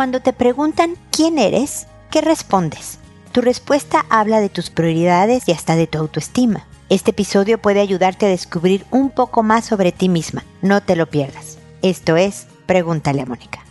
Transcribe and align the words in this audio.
Cuando 0.00 0.20
te 0.20 0.32
preguntan 0.32 0.94
quién 1.12 1.38
eres, 1.38 1.86
¿qué 2.10 2.22
respondes? 2.22 2.98
Tu 3.32 3.42
respuesta 3.42 4.06
habla 4.08 4.40
de 4.40 4.48
tus 4.48 4.70
prioridades 4.70 5.46
y 5.46 5.52
hasta 5.52 5.76
de 5.76 5.86
tu 5.86 5.98
autoestima. 5.98 6.64
Este 6.88 7.10
episodio 7.10 7.58
puede 7.58 7.80
ayudarte 7.80 8.24
a 8.24 8.30
descubrir 8.30 8.86
un 8.90 9.10
poco 9.10 9.42
más 9.42 9.66
sobre 9.66 9.92
ti 9.92 10.08
misma. 10.08 10.42
No 10.62 10.80
te 10.80 10.96
lo 10.96 11.10
pierdas. 11.10 11.58
Esto 11.82 12.16
es 12.16 12.46
Pregúntale 12.64 13.20
a 13.20 13.26
Mónica. 13.26 13.62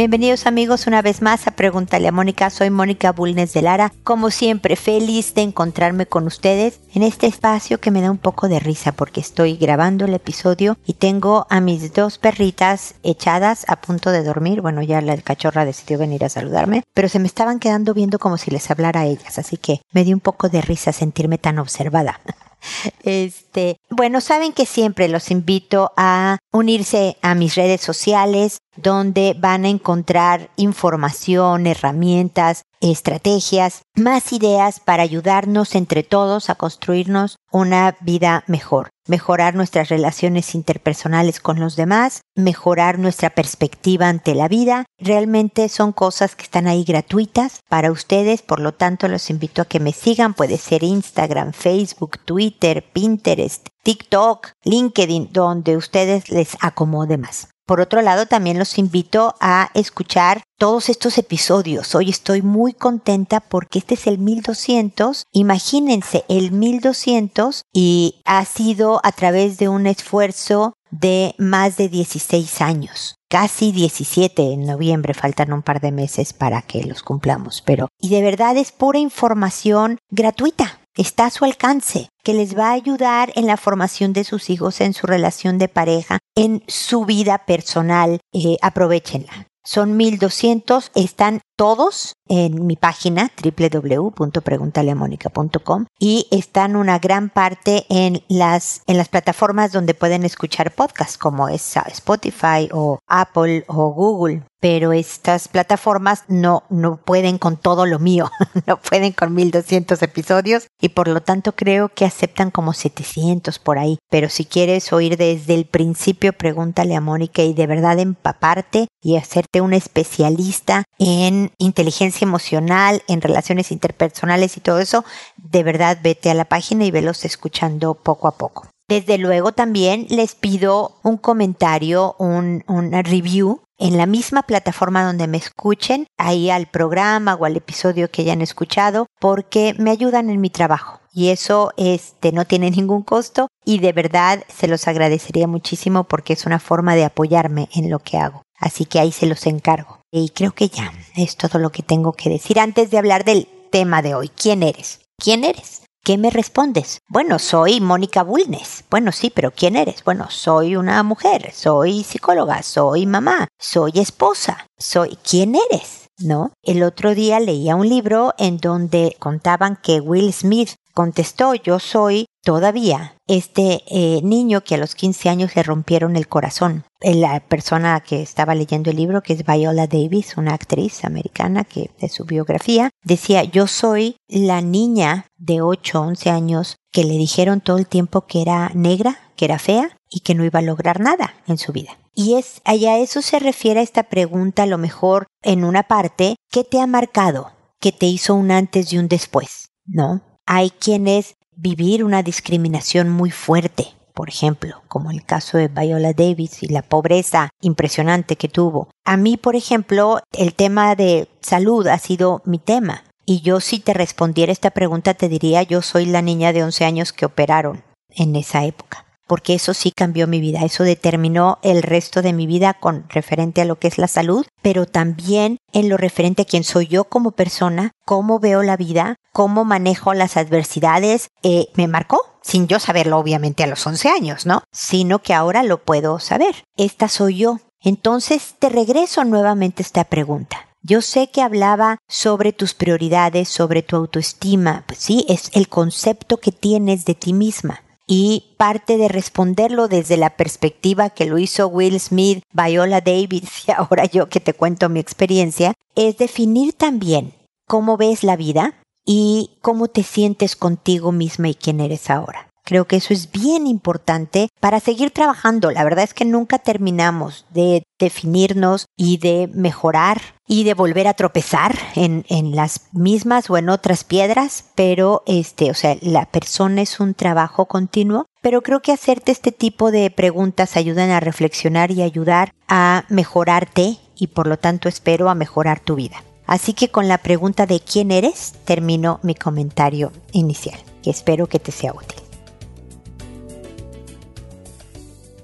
Bienvenidos 0.00 0.46
amigos 0.46 0.86
una 0.86 1.02
vez 1.02 1.20
más 1.20 1.46
a 1.46 1.50
Pregúntale 1.50 2.08
a 2.08 2.10
Mónica. 2.10 2.48
Soy 2.48 2.70
Mónica 2.70 3.12
Bulnes 3.12 3.52
de 3.52 3.60
Lara. 3.60 3.92
Como 4.02 4.30
siempre, 4.30 4.74
feliz 4.74 5.34
de 5.34 5.42
encontrarme 5.42 6.06
con 6.06 6.26
ustedes 6.26 6.80
en 6.94 7.02
este 7.02 7.26
espacio 7.26 7.80
que 7.80 7.90
me 7.90 8.00
da 8.00 8.10
un 8.10 8.16
poco 8.16 8.48
de 8.48 8.60
risa 8.60 8.92
porque 8.92 9.20
estoy 9.20 9.58
grabando 9.58 10.06
el 10.06 10.14
episodio 10.14 10.78
y 10.86 10.94
tengo 10.94 11.46
a 11.50 11.60
mis 11.60 11.92
dos 11.92 12.16
perritas 12.16 12.94
echadas 13.02 13.66
a 13.68 13.82
punto 13.82 14.10
de 14.10 14.24
dormir. 14.24 14.62
Bueno, 14.62 14.80
ya 14.80 15.02
la 15.02 15.18
cachorra 15.18 15.66
decidió 15.66 15.98
venir 15.98 16.24
a 16.24 16.30
saludarme, 16.30 16.82
pero 16.94 17.10
se 17.10 17.18
me 17.18 17.26
estaban 17.26 17.58
quedando 17.58 17.92
viendo 17.92 18.18
como 18.18 18.38
si 18.38 18.50
les 18.50 18.70
hablara 18.70 19.00
a 19.00 19.06
ellas, 19.06 19.38
así 19.38 19.58
que 19.58 19.82
me 19.92 20.04
dio 20.04 20.16
un 20.16 20.20
poco 20.20 20.48
de 20.48 20.62
risa 20.62 20.94
sentirme 20.94 21.36
tan 21.36 21.58
observada. 21.58 22.22
Este, 23.02 23.76
bueno, 23.88 24.20
saben 24.20 24.52
que 24.52 24.66
siempre 24.66 25.08
los 25.08 25.30
invito 25.30 25.92
a 25.96 26.38
unirse 26.52 27.16
a 27.22 27.34
mis 27.34 27.54
redes 27.54 27.80
sociales 27.80 28.58
donde 28.76 29.34
van 29.38 29.64
a 29.64 29.68
encontrar 29.68 30.50
información, 30.56 31.66
herramientas, 31.66 32.62
estrategias, 32.80 33.82
más 33.94 34.32
ideas 34.32 34.80
para 34.80 35.02
ayudarnos 35.02 35.74
entre 35.74 36.02
todos 36.02 36.50
a 36.50 36.54
construirnos 36.54 37.36
una 37.52 37.96
vida 38.00 38.44
mejor, 38.46 38.90
mejorar 39.06 39.54
nuestras 39.54 39.88
relaciones 39.88 40.54
interpersonales 40.54 41.40
con 41.40 41.60
los 41.60 41.76
demás, 41.76 42.22
mejorar 42.34 42.98
nuestra 42.98 43.30
perspectiva 43.30 44.08
ante 44.08 44.34
la 44.34 44.48
vida. 44.48 44.86
Realmente 44.98 45.68
son 45.68 45.92
cosas 45.92 46.34
que 46.36 46.44
están 46.44 46.66
ahí 46.66 46.84
gratuitas 46.84 47.60
para 47.68 47.92
ustedes, 47.92 48.42
por 48.42 48.60
lo 48.60 48.72
tanto 48.72 49.08
los 49.08 49.30
invito 49.30 49.62
a 49.62 49.66
que 49.66 49.80
me 49.80 49.92
sigan, 49.92 50.34
puede 50.34 50.56
ser 50.56 50.82
Instagram, 50.82 51.52
Facebook, 51.52 52.18
Twitter, 52.24 52.84
Pinterest, 52.92 53.66
TikTok, 53.82 54.48
LinkedIn, 54.64 55.30
donde 55.32 55.76
ustedes 55.76 56.30
les 56.30 56.56
acomode 56.60 57.18
más. 57.18 57.48
Por 57.70 57.80
otro 57.80 58.02
lado, 58.02 58.26
también 58.26 58.58
los 58.58 58.78
invito 58.78 59.36
a 59.38 59.70
escuchar 59.74 60.42
todos 60.58 60.88
estos 60.88 61.18
episodios. 61.18 61.94
Hoy 61.94 62.10
estoy 62.10 62.42
muy 62.42 62.72
contenta 62.72 63.38
porque 63.38 63.78
este 63.78 63.94
es 63.94 64.08
el 64.08 64.18
1200. 64.18 65.22
Imagínense, 65.30 66.24
el 66.28 66.50
1200 66.50 67.62
y 67.72 68.16
ha 68.24 68.44
sido 68.44 69.00
a 69.04 69.12
través 69.12 69.56
de 69.58 69.68
un 69.68 69.86
esfuerzo 69.86 70.74
de 70.90 71.36
más 71.38 71.76
de 71.76 71.88
16 71.88 72.60
años. 72.60 73.14
Casi 73.28 73.70
17 73.70 74.52
en 74.52 74.66
noviembre, 74.66 75.14
faltan 75.14 75.52
un 75.52 75.62
par 75.62 75.80
de 75.80 75.92
meses 75.92 76.32
para 76.32 76.62
que 76.62 76.82
los 76.82 77.04
cumplamos, 77.04 77.62
pero 77.64 77.86
y 78.00 78.08
de 78.08 78.22
verdad 78.22 78.56
es 78.56 78.72
pura 78.72 78.98
información 78.98 79.98
gratuita 80.10 80.79
está 80.96 81.26
a 81.26 81.30
su 81.30 81.44
alcance, 81.44 82.08
que 82.22 82.34
les 82.34 82.56
va 82.56 82.70
a 82.70 82.74
ayudar 82.74 83.32
en 83.34 83.46
la 83.46 83.56
formación 83.56 84.12
de 84.12 84.24
sus 84.24 84.50
hijos, 84.50 84.80
en 84.80 84.94
su 84.94 85.06
relación 85.06 85.58
de 85.58 85.68
pareja, 85.68 86.18
en 86.34 86.62
su 86.66 87.04
vida 87.04 87.44
personal. 87.46 88.20
Eh, 88.32 88.56
aprovechenla. 88.62 89.48
Son 89.64 89.96
1200, 89.96 90.90
están 90.94 91.42
todos 91.60 92.14
en 92.26 92.66
mi 92.66 92.76
página 92.76 93.30
www.preguntaleamónica.com 93.44 95.84
y 95.98 96.26
están 96.30 96.74
una 96.74 96.98
gran 96.98 97.28
parte 97.28 97.84
en 97.90 98.22
las, 98.28 98.80
en 98.86 98.96
las 98.96 99.10
plataformas 99.10 99.70
donde 99.70 99.92
pueden 99.92 100.24
escuchar 100.24 100.74
podcasts 100.74 101.18
como 101.18 101.50
es 101.50 101.76
Spotify 101.76 102.70
o 102.72 102.98
Apple 103.06 103.66
o 103.68 103.92
Google 103.92 104.42
pero 104.60 104.92
estas 104.92 105.48
plataformas 105.48 106.24
no, 106.28 106.64
no 106.68 106.98
pueden 106.98 107.38
con 107.38 107.56
todo 107.56 107.86
lo 107.86 107.98
mío, 107.98 108.30
no 108.66 108.78
pueden 108.78 109.12
con 109.12 109.34
1200 109.34 110.00
episodios 110.02 110.66
y 110.80 110.90
por 110.90 111.08
lo 111.08 111.22
tanto 111.22 111.52
creo 111.52 111.88
que 111.88 112.04
aceptan 112.04 112.50
como 112.50 112.74
700 112.74 113.58
por 113.58 113.78
ahí. 113.78 113.98
Pero 114.10 114.28
si 114.28 114.44
quieres 114.44 114.92
oír 114.92 115.16
desde 115.16 115.54
el 115.54 115.64
principio, 115.64 116.34
pregúntale 116.34 116.94
a 116.94 117.00
Mónica 117.00 117.42
y 117.42 117.54
de 117.54 117.66
verdad 117.66 117.98
empaparte 117.98 118.88
y 119.02 119.16
hacerte 119.16 119.62
un 119.62 119.72
especialista 119.72 120.84
en 120.98 121.49
inteligencia 121.58 122.24
emocional, 122.24 123.02
en 123.08 123.20
relaciones 123.20 123.72
interpersonales 123.72 124.56
y 124.56 124.60
todo 124.60 124.78
eso, 124.78 125.04
de 125.36 125.62
verdad 125.62 125.98
vete 126.02 126.30
a 126.30 126.34
la 126.34 126.44
página 126.44 126.84
y 126.84 126.90
velos 126.90 127.24
escuchando 127.24 127.94
poco 127.94 128.28
a 128.28 128.36
poco. 128.36 128.68
Desde 128.88 129.18
luego 129.18 129.52
también 129.52 130.06
les 130.10 130.34
pido 130.34 130.96
un 131.04 131.16
comentario, 131.16 132.16
un, 132.18 132.64
una 132.66 133.02
review 133.02 133.62
en 133.78 133.96
la 133.96 134.06
misma 134.06 134.42
plataforma 134.42 135.04
donde 135.04 135.26
me 135.26 135.38
escuchen, 135.38 136.06
ahí 136.18 136.50
al 136.50 136.66
programa 136.66 137.34
o 137.34 137.44
al 137.44 137.56
episodio 137.56 138.10
que 138.10 138.22
hayan 138.22 138.42
escuchado, 138.42 139.06
porque 139.20 139.74
me 139.78 139.90
ayudan 139.90 140.28
en 140.28 140.40
mi 140.40 140.50
trabajo. 140.50 141.00
Y 141.12 141.28
eso 141.28 141.72
este, 141.76 142.32
no 142.32 142.44
tiene 142.44 142.70
ningún 142.70 143.02
costo 143.02 143.48
y 143.64 143.78
de 143.78 143.92
verdad 143.92 144.44
se 144.48 144.68
los 144.68 144.86
agradecería 144.86 145.46
muchísimo 145.46 146.04
porque 146.04 146.34
es 146.34 146.44
una 146.44 146.58
forma 146.58 146.94
de 146.94 147.04
apoyarme 147.04 147.68
en 147.74 147.90
lo 147.90 148.00
que 148.00 148.18
hago. 148.18 148.42
Así 148.58 148.84
que 148.84 149.00
ahí 149.00 149.12
se 149.12 149.26
los 149.26 149.46
encargo. 149.46 149.99
Y 150.12 150.30
creo 150.30 150.52
que 150.52 150.68
ya 150.68 150.92
es 151.16 151.36
todo 151.36 151.60
lo 151.60 151.70
que 151.70 151.84
tengo 151.84 152.12
que 152.12 152.30
decir 152.30 152.58
antes 152.58 152.90
de 152.90 152.98
hablar 152.98 153.24
del 153.24 153.46
tema 153.70 154.02
de 154.02 154.16
hoy. 154.16 154.28
¿Quién 154.28 154.64
eres? 154.64 155.00
¿Quién 155.16 155.44
eres? 155.44 155.82
¿Qué 156.02 156.18
me 156.18 156.30
respondes? 156.30 156.98
Bueno, 157.08 157.38
soy 157.38 157.80
Mónica 157.80 158.24
Bulnes. 158.24 158.84
Bueno, 158.90 159.12
sí, 159.12 159.30
pero 159.30 159.52
¿quién 159.52 159.76
eres? 159.76 160.02
Bueno, 160.02 160.28
soy 160.30 160.74
una 160.74 161.00
mujer, 161.04 161.52
soy 161.52 162.02
psicóloga, 162.02 162.62
soy 162.64 163.06
mamá, 163.06 163.48
soy 163.58 163.92
esposa, 163.96 164.66
soy... 164.78 165.16
¿Quién 165.22 165.54
eres? 165.54 166.08
¿No? 166.18 166.52
El 166.62 166.82
otro 166.82 167.14
día 167.14 167.38
leía 167.38 167.76
un 167.76 167.88
libro 167.88 168.34
en 168.38 168.56
donde 168.56 169.14
contaban 169.20 169.78
que 169.80 170.00
Will 170.00 170.32
Smith 170.32 170.70
contestó, 170.92 171.54
yo 171.54 171.78
soy 171.78 172.26
todavía 172.42 173.14
este 173.26 173.82
eh, 173.86 174.20
niño 174.22 174.62
que 174.62 174.74
a 174.74 174.78
los 174.78 174.94
15 174.94 175.28
años 175.28 175.56
le 175.56 175.62
rompieron 175.62 176.16
el 176.16 176.28
corazón. 176.28 176.84
Eh, 177.00 177.14
la 177.14 177.40
persona 177.40 178.00
que 178.00 178.22
estaba 178.22 178.54
leyendo 178.54 178.90
el 178.90 178.96
libro, 178.96 179.22
que 179.22 179.34
es 179.34 179.44
Viola 179.44 179.86
Davis, 179.86 180.36
una 180.36 180.54
actriz 180.54 181.04
americana 181.04 181.64
que 181.64 181.90
de 182.00 182.08
su 182.08 182.24
biografía, 182.24 182.90
decía, 183.02 183.44
yo 183.44 183.66
soy 183.66 184.16
la 184.28 184.60
niña 184.60 185.26
de 185.36 185.62
8, 185.62 186.00
11 186.00 186.30
años 186.30 186.76
que 186.92 187.04
le 187.04 187.14
dijeron 187.14 187.60
todo 187.60 187.78
el 187.78 187.86
tiempo 187.86 188.26
que 188.26 188.42
era 188.42 188.70
negra, 188.74 189.18
que 189.36 189.44
era 189.44 189.58
fea 189.58 189.96
y 190.10 190.20
que 190.20 190.34
no 190.34 190.44
iba 190.44 190.58
a 190.58 190.62
lograr 190.62 191.00
nada 191.00 191.34
en 191.46 191.58
su 191.58 191.72
vida. 191.72 191.96
Y 192.14 192.34
es, 192.34 192.60
allá 192.64 192.98
eso 192.98 193.22
se 193.22 193.38
refiere 193.38 193.80
a 193.80 193.84
esta 193.84 194.04
pregunta 194.04 194.64
a 194.64 194.66
lo 194.66 194.78
mejor 194.78 195.26
en 195.42 195.64
una 195.64 195.84
parte, 195.84 196.36
¿qué 196.50 196.64
te 196.64 196.80
ha 196.80 196.86
marcado? 196.86 197.52
¿Qué 197.80 197.92
te 197.92 198.06
hizo 198.06 198.34
un 198.34 198.50
antes 198.50 198.92
y 198.92 198.98
un 198.98 199.08
después? 199.08 199.70
¿No? 199.86 200.20
Hay 200.46 200.70
quienes 200.70 201.36
vivir 201.56 202.04
una 202.04 202.22
discriminación 202.22 203.08
muy 203.08 203.30
fuerte, 203.30 203.88
por 204.14 204.28
ejemplo, 204.28 204.82
como 204.88 205.10
el 205.10 205.24
caso 205.24 205.58
de 205.58 205.68
Viola 205.68 206.12
Davis 206.12 206.62
y 206.62 206.68
la 206.68 206.82
pobreza 206.82 207.50
impresionante 207.60 208.36
que 208.36 208.48
tuvo. 208.48 208.88
A 209.04 209.16
mí, 209.16 209.36
por 209.36 209.56
ejemplo, 209.56 210.20
el 210.32 210.54
tema 210.54 210.94
de 210.94 211.28
salud 211.40 211.86
ha 211.86 211.98
sido 211.98 212.42
mi 212.44 212.58
tema. 212.58 213.04
Y 213.26 213.42
yo 213.42 213.60
si 213.60 213.78
te 213.78 213.94
respondiera 213.94 214.52
esta 214.52 214.70
pregunta 214.70 215.14
te 215.14 215.28
diría 215.28 215.62
yo 215.62 215.82
soy 215.82 216.06
la 216.06 216.22
niña 216.22 216.52
de 216.52 216.64
11 216.64 216.84
años 216.84 217.12
que 217.12 217.26
operaron 217.26 217.84
en 218.08 218.34
esa 218.34 218.64
época 218.64 219.06
porque 219.30 219.54
eso 219.54 219.74
sí 219.74 219.92
cambió 219.92 220.26
mi 220.26 220.40
vida, 220.40 220.64
eso 220.64 220.82
determinó 220.82 221.60
el 221.62 221.84
resto 221.84 222.20
de 222.20 222.32
mi 222.32 222.48
vida 222.48 222.74
con 222.74 223.08
referente 223.08 223.60
a 223.60 223.64
lo 223.64 223.78
que 223.78 223.86
es 223.86 223.96
la 223.96 224.08
salud, 224.08 224.44
pero 224.60 224.86
también 224.86 225.58
en 225.72 225.88
lo 225.88 225.96
referente 225.96 226.42
a 226.42 226.44
quién 226.44 226.64
soy 226.64 226.88
yo 226.88 227.04
como 227.04 227.30
persona, 227.30 227.92
cómo 228.04 228.40
veo 228.40 228.64
la 228.64 228.76
vida, 228.76 229.14
cómo 229.32 229.64
manejo 229.64 230.14
las 230.14 230.36
adversidades, 230.36 231.28
eh, 231.44 231.68
me 231.74 231.86
marcó 231.86 232.40
sin 232.42 232.66
yo 232.66 232.80
saberlo 232.80 233.18
obviamente 233.18 233.62
a 233.62 233.68
los 233.68 233.86
11 233.86 234.08
años, 234.08 234.46
¿no? 234.46 234.64
Sino 234.72 235.20
que 235.20 235.32
ahora 235.32 235.62
lo 235.62 235.84
puedo 235.84 236.18
saber. 236.18 236.64
Esta 236.76 237.06
soy 237.06 237.36
yo. 237.36 237.60
Entonces 237.80 238.56
te 238.58 238.68
regreso 238.68 239.22
nuevamente 239.22 239.80
esta 239.80 240.02
pregunta. 240.02 240.66
Yo 240.82 241.02
sé 241.02 241.30
que 241.30 241.42
hablaba 241.42 241.98
sobre 242.08 242.52
tus 242.52 242.74
prioridades, 242.74 243.48
sobre 243.48 243.82
tu 243.82 243.94
autoestima. 243.94 244.82
Pues 244.88 244.98
sí, 244.98 245.24
es 245.28 245.50
el 245.52 245.68
concepto 245.68 246.38
que 246.38 246.50
tienes 246.50 247.04
de 247.04 247.14
ti 247.14 247.32
misma 247.32 247.84
y 248.12 248.56
parte 248.56 248.96
de 248.96 249.06
responderlo 249.06 249.86
desde 249.86 250.16
la 250.16 250.30
perspectiva 250.36 251.10
que 251.10 251.26
lo 251.26 251.38
hizo 251.38 251.68
Will 251.68 252.00
Smith, 252.00 252.42
Viola 252.52 253.00
Davis 253.00 253.48
y 253.68 253.70
ahora 253.70 254.04
yo 254.04 254.28
que 254.28 254.40
te 254.40 254.52
cuento 254.52 254.88
mi 254.88 254.98
experiencia, 254.98 255.74
es 255.94 256.18
definir 256.18 256.72
también 256.72 257.32
cómo 257.68 257.96
ves 257.96 258.24
la 258.24 258.34
vida 258.34 258.74
y 259.06 259.52
cómo 259.62 259.86
te 259.86 260.02
sientes 260.02 260.56
contigo 260.56 261.12
misma 261.12 261.50
y 261.50 261.54
quién 261.54 261.78
eres 261.78 262.10
ahora 262.10 262.49
Creo 262.70 262.86
que 262.86 262.94
eso 262.94 263.12
es 263.12 263.32
bien 263.32 263.66
importante 263.66 264.48
para 264.60 264.78
seguir 264.78 265.10
trabajando. 265.10 265.72
La 265.72 265.82
verdad 265.82 266.04
es 266.04 266.14
que 266.14 266.24
nunca 266.24 266.60
terminamos 266.60 267.44
de 267.50 267.82
definirnos 267.98 268.86
y 268.96 269.18
de 269.18 269.50
mejorar 269.52 270.20
y 270.46 270.62
de 270.62 270.74
volver 270.74 271.08
a 271.08 271.14
tropezar 271.14 271.76
en, 271.96 272.24
en, 272.28 272.54
las 272.54 272.82
mismas 272.92 273.50
o 273.50 273.56
en 273.56 273.70
otras 273.70 274.04
piedras, 274.04 274.66
pero 274.76 275.24
este, 275.26 275.72
o 275.72 275.74
sea, 275.74 275.96
la 276.00 276.26
persona 276.26 276.82
es 276.82 277.00
un 277.00 277.14
trabajo 277.14 277.66
continuo, 277.66 278.26
pero 278.40 278.62
creo 278.62 278.82
que 278.82 278.92
hacerte 278.92 279.32
este 279.32 279.50
tipo 279.50 279.90
de 279.90 280.08
preguntas 280.08 280.76
ayudan 280.76 281.10
a 281.10 281.18
reflexionar 281.18 281.90
y 281.90 282.02
ayudar 282.02 282.52
a 282.68 283.04
mejorarte 283.08 283.96
y 284.14 284.28
por 284.28 284.46
lo 284.46 284.60
tanto 284.60 284.88
espero 284.88 285.28
a 285.28 285.34
mejorar 285.34 285.80
tu 285.80 285.96
vida. 285.96 286.22
Así 286.46 286.72
que 286.74 286.88
con 286.88 287.08
la 287.08 287.18
pregunta 287.18 287.66
de 287.66 287.80
quién 287.80 288.12
eres 288.12 288.54
termino 288.64 289.18
mi 289.24 289.34
comentario 289.34 290.12
inicial, 290.30 290.78
que 291.02 291.10
espero 291.10 291.48
que 291.48 291.58
te 291.58 291.72
sea 291.72 291.92
útil. 291.92 292.29